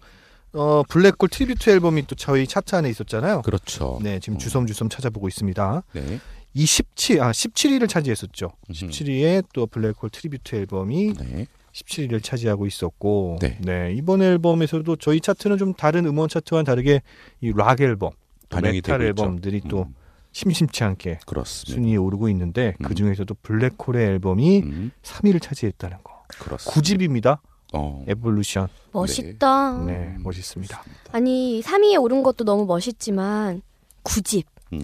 어, 0.54 0.84
블랙홀 0.88 1.28
tribute 1.30 1.70
앨범이 1.72 2.06
또 2.06 2.16
저희 2.16 2.48
차트 2.48 2.76
안에 2.76 2.90
있었잖아요. 2.90 3.42
그렇죠. 3.42 4.00
네, 4.02 4.20
지금 4.20 4.36
음. 4.36 4.40
주섬주섬 4.40 4.90
찾아보고 4.90 5.28
있습니다. 5.28 5.84
네. 5.94 6.20
이 6.54 6.66
17, 6.66 7.20
아 7.20 7.32
17위를 7.32 7.90
차지했었죠. 7.90 8.52
음. 8.70 8.74
17위에 8.74 9.44
또 9.54 9.66
블랙홀 9.66 10.12
tribute 10.12 10.56
앨범이 10.56 11.14
네. 11.16 11.48
17위를 11.76 12.24
차지하고 12.24 12.66
있었고, 12.68 13.40
네. 13.60 13.94
이번 13.98 14.22
앨범에서도 14.22 14.96
저희 14.96 15.20
차트는 15.20 15.58
좀 15.58 15.74
다른 15.74 16.06
음원 16.06 16.30
차트와는 16.30 16.64
다르게 16.64 17.02
이 17.42 17.52
락 17.52 17.82
앨범, 17.82 18.12
또 18.50 18.56
반영이 18.58 18.78
메탈. 18.78 19.02
앨범들이 19.02 19.62
또 19.68 19.84
음. 19.84 19.96
심심치 20.32 20.84
않게 20.84 21.20
그렇습니다. 21.26 21.74
순위에 21.76 21.98
오르고 21.98 22.30
있는데 22.30 22.76
음. 22.80 22.86
그 22.86 22.96
중에서도 22.96 23.34
블랙홀의 23.42 24.06
앨범이 24.06 24.60
음. 24.64 24.92
3위를 25.04 25.42
차지했다는 25.42 25.98
거. 26.04 26.24
그렇습니다. 26.28 26.82
9집입니다. 26.82 27.40
어. 27.74 28.04
Evolution. 28.08 28.68
멋있다. 28.94 29.84
네, 29.86 30.16
멋있습니다. 30.20 30.82
아니 31.12 31.62
3위에 31.62 32.02
오른 32.02 32.24
것도 32.24 32.44
너무 32.46 32.66
멋있지만 32.66 33.62
9집 34.04 34.46
음. 34.74 34.80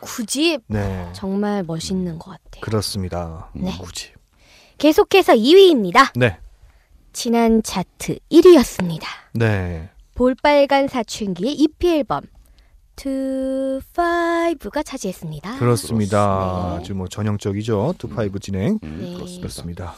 9집 0.00 0.62
네, 0.68 1.08
정말 1.12 1.62
멋있는 1.62 2.18
것 2.18 2.30
같아요. 2.32 2.60
그렇습니다. 2.60 3.50
네. 3.54 3.70
9집. 3.70 4.15
계속해서 4.78 5.34
2위입니다. 5.34 6.10
네, 6.18 6.38
지난 7.12 7.62
차트 7.62 8.18
1위였습니다. 8.30 9.04
네. 9.32 9.88
볼빨간 10.14 10.88
사춘기의 10.88 11.54
EP 11.54 11.88
앨범 11.88 12.22
Two 12.94 13.80
Five가 13.94 14.82
차지했습니다. 14.82 15.58
그렇습니다. 15.58 16.70
네. 16.72 16.76
아주 16.80 16.94
뭐 16.94 17.08
전형적이죠. 17.08 17.94
Two 17.98 18.08
Five 18.08 18.38
진행. 18.40 18.78
음, 18.82 18.98
네. 19.00 19.14
그렇습니다. 19.14 19.38
그렇습니다. 19.40 19.94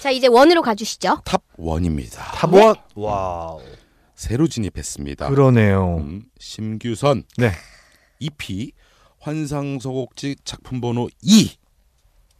자 0.00 0.10
이제 0.10 0.26
one으로 0.26 0.60
가주시죠. 0.62 1.20
Top 1.24 1.42
one입니다. 1.56 2.22
Top 2.32 2.50
one. 2.50 2.74
Wow. 2.94 3.62
새로 4.14 4.46
진입했습니다. 4.46 5.28
그러네요. 5.30 5.96
음, 5.98 6.22
심규선 6.38 7.24
네. 7.38 7.52
EP 8.20 8.72
환상소곡지 9.20 10.36
작품 10.44 10.80
번호 10.80 11.08
2 11.22 11.50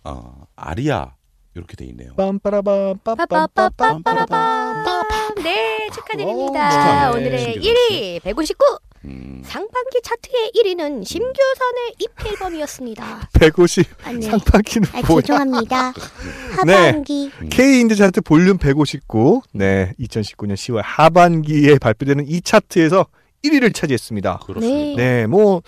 어, 0.05 0.45
아리아 0.55 1.15
이렇게 1.55 1.77
돼 1.77 1.85
있네요. 1.87 2.15
빰빠라밤 2.17 2.99
빠빰빠빰빠라밤. 3.05 5.43
네 5.43 5.87
어, 5.89 5.93
축하드립니다. 5.93 6.71
축하합니다. 6.71 7.11
오늘의 7.13 7.53
신규 7.53 7.61
1위 7.69 8.23
159 8.23 8.79
음, 9.07 9.43
상반기 9.45 10.01
차트의 10.03 10.53
1위는 10.57 11.05
심규선의 11.05 11.95
EP 11.99 12.29
앨범이었습니다. 12.29 13.29
150 13.35 13.87
아, 14.05 14.13
네. 14.13 14.23
상반기는 14.23 14.89
아, 14.95 15.03
뭐야? 15.07 15.21
죄송합니다. 15.21 15.93
네. 16.67 16.75
하반기 16.75 17.31
K-Indie 17.51 17.95
Chart 17.95 18.23
volume 18.23 18.57
159. 18.59 19.43
네, 19.53 19.93
2019년 20.01 20.55
10월 20.55 20.81
하반기에 20.83 21.79
발표되는 21.79 22.27
이 22.27 22.41
차트에서 22.41 23.07
1위를 23.45 23.75
차지했습니다. 23.75 24.41
그렇습니다. 24.47 24.97
네. 24.97 25.21
네, 25.21 25.27
뭐 25.27 25.61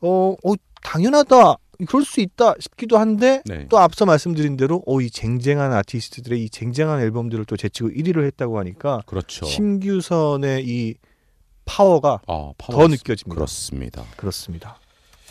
어, 0.00 0.34
어 0.42 0.52
당연하다. 0.82 1.56
그럴 1.86 2.04
수 2.04 2.20
있다 2.20 2.54
싶기도 2.58 2.98
한데 2.98 3.42
네. 3.46 3.66
또 3.68 3.78
앞서 3.78 4.04
말씀드린 4.06 4.56
대로 4.56 4.82
어, 4.86 5.00
이 5.00 5.10
쟁쟁한 5.10 5.72
아티스트들의 5.72 6.42
이 6.44 6.50
쟁쟁한 6.50 7.00
앨범들을 7.00 7.44
또 7.44 7.56
제치고 7.56 7.90
1위를 7.90 8.24
했다고 8.24 8.58
하니까 8.58 9.02
그렇죠. 9.06 9.46
심규선의 9.46 10.64
이 10.66 10.94
파워가 11.64 12.20
아, 12.26 12.52
더 12.58 12.88
느껴집니다. 12.88 13.34
그렇습니다. 13.34 14.04
그렇습니다. 14.16 14.79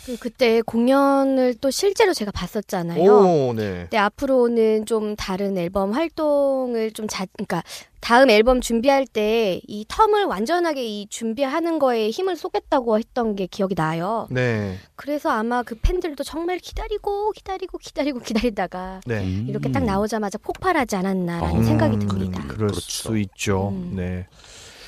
그, 0.06 0.16
그때 0.18 0.62
공연을 0.62 1.54
또 1.60 1.70
실제로 1.70 2.12
제가 2.14 2.30
봤었잖아요. 2.30 3.02
오, 3.10 3.52
네. 3.54 3.82
근데 3.82 3.96
앞으로는 3.98 4.86
좀 4.86 5.16
다른 5.16 5.56
앨범 5.58 5.92
활동을 5.92 6.92
좀 6.92 7.06
자, 7.08 7.26
그러니까 7.36 7.62
다음 8.00 8.30
앨범 8.30 8.60
준비할 8.60 9.06
때 9.06 9.60
이 9.66 9.84
텀을 9.86 10.28
완전하게 10.28 10.84
이 10.84 11.06
준비하는 11.08 11.78
거에 11.78 12.10
힘을 12.10 12.36
쏟겠다고 12.36 12.98
했던 12.98 13.36
게 13.36 13.46
기억이 13.46 13.74
나요. 13.74 14.26
네. 14.30 14.78
그래서 14.96 15.30
아마 15.30 15.62
그 15.62 15.74
팬들도 15.76 16.24
정말 16.24 16.58
기다리고 16.58 17.32
기다리고 17.32 17.78
기다리고 17.78 18.20
기다리다가 18.20 19.00
네. 19.06 19.20
음. 19.22 19.46
이렇게 19.48 19.70
딱 19.70 19.84
나오자마자 19.84 20.38
폭발하지 20.38 20.96
않았나라는 20.96 21.56
음, 21.56 21.64
생각이 21.64 21.96
음, 21.96 22.08
듭니다. 22.08 22.42
그럴 22.48 22.68
그렇죠. 22.68 22.80
수 22.80 23.18
있죠. 23.18 23.68
음. 23.68 23.94
네. 23.96 24.26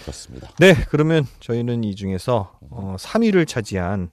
그렇습니다. 0.02 0.50
네, 0.58 0.74
그러면 0.88 1.26
저희는 1.40 1.84
이 1.84 1.94
중에서 1.94 2.58
어, 2.70 2.96
3위를 2.98 3.46
차지한 3.46 4.10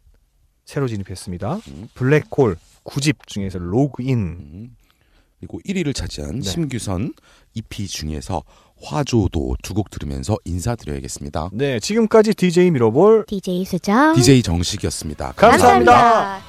새로 0.70 0.88
진입했습니다. 0.88 1.62
음. 1.68 1.90
블랙홀 1.96 2.56
9집 2.84 3.26
중에서 3.26 3.58
로그인. 3.58 4.18
음. 4.20 4.76
그리고 5.40 5.60
1위를 5.66 5.96
차지한 5.96 6.42
네. 6.42 6.50
심규선 6.50 7.14
EP 7.56 7.88
중에서 7.88 8.44
화조도 8.84 9.56
두 9.64 9.74
곡 9.74 9.90
들으면서 9.90 10.38
인사드려야겠습니다. 10.46 11.50
네, 11.54 11.80
지금까지 11.80 12.36
DJ 12.36 12.70
미러볼 12.72 13.26
DJ 13.28 13.66
수정 13.66 14.14
DJ 14.16 14.44
정식이었습니다. 14.44 15.34
감사합니다. 15.36 15.92
감사합니다. 15.92 16.49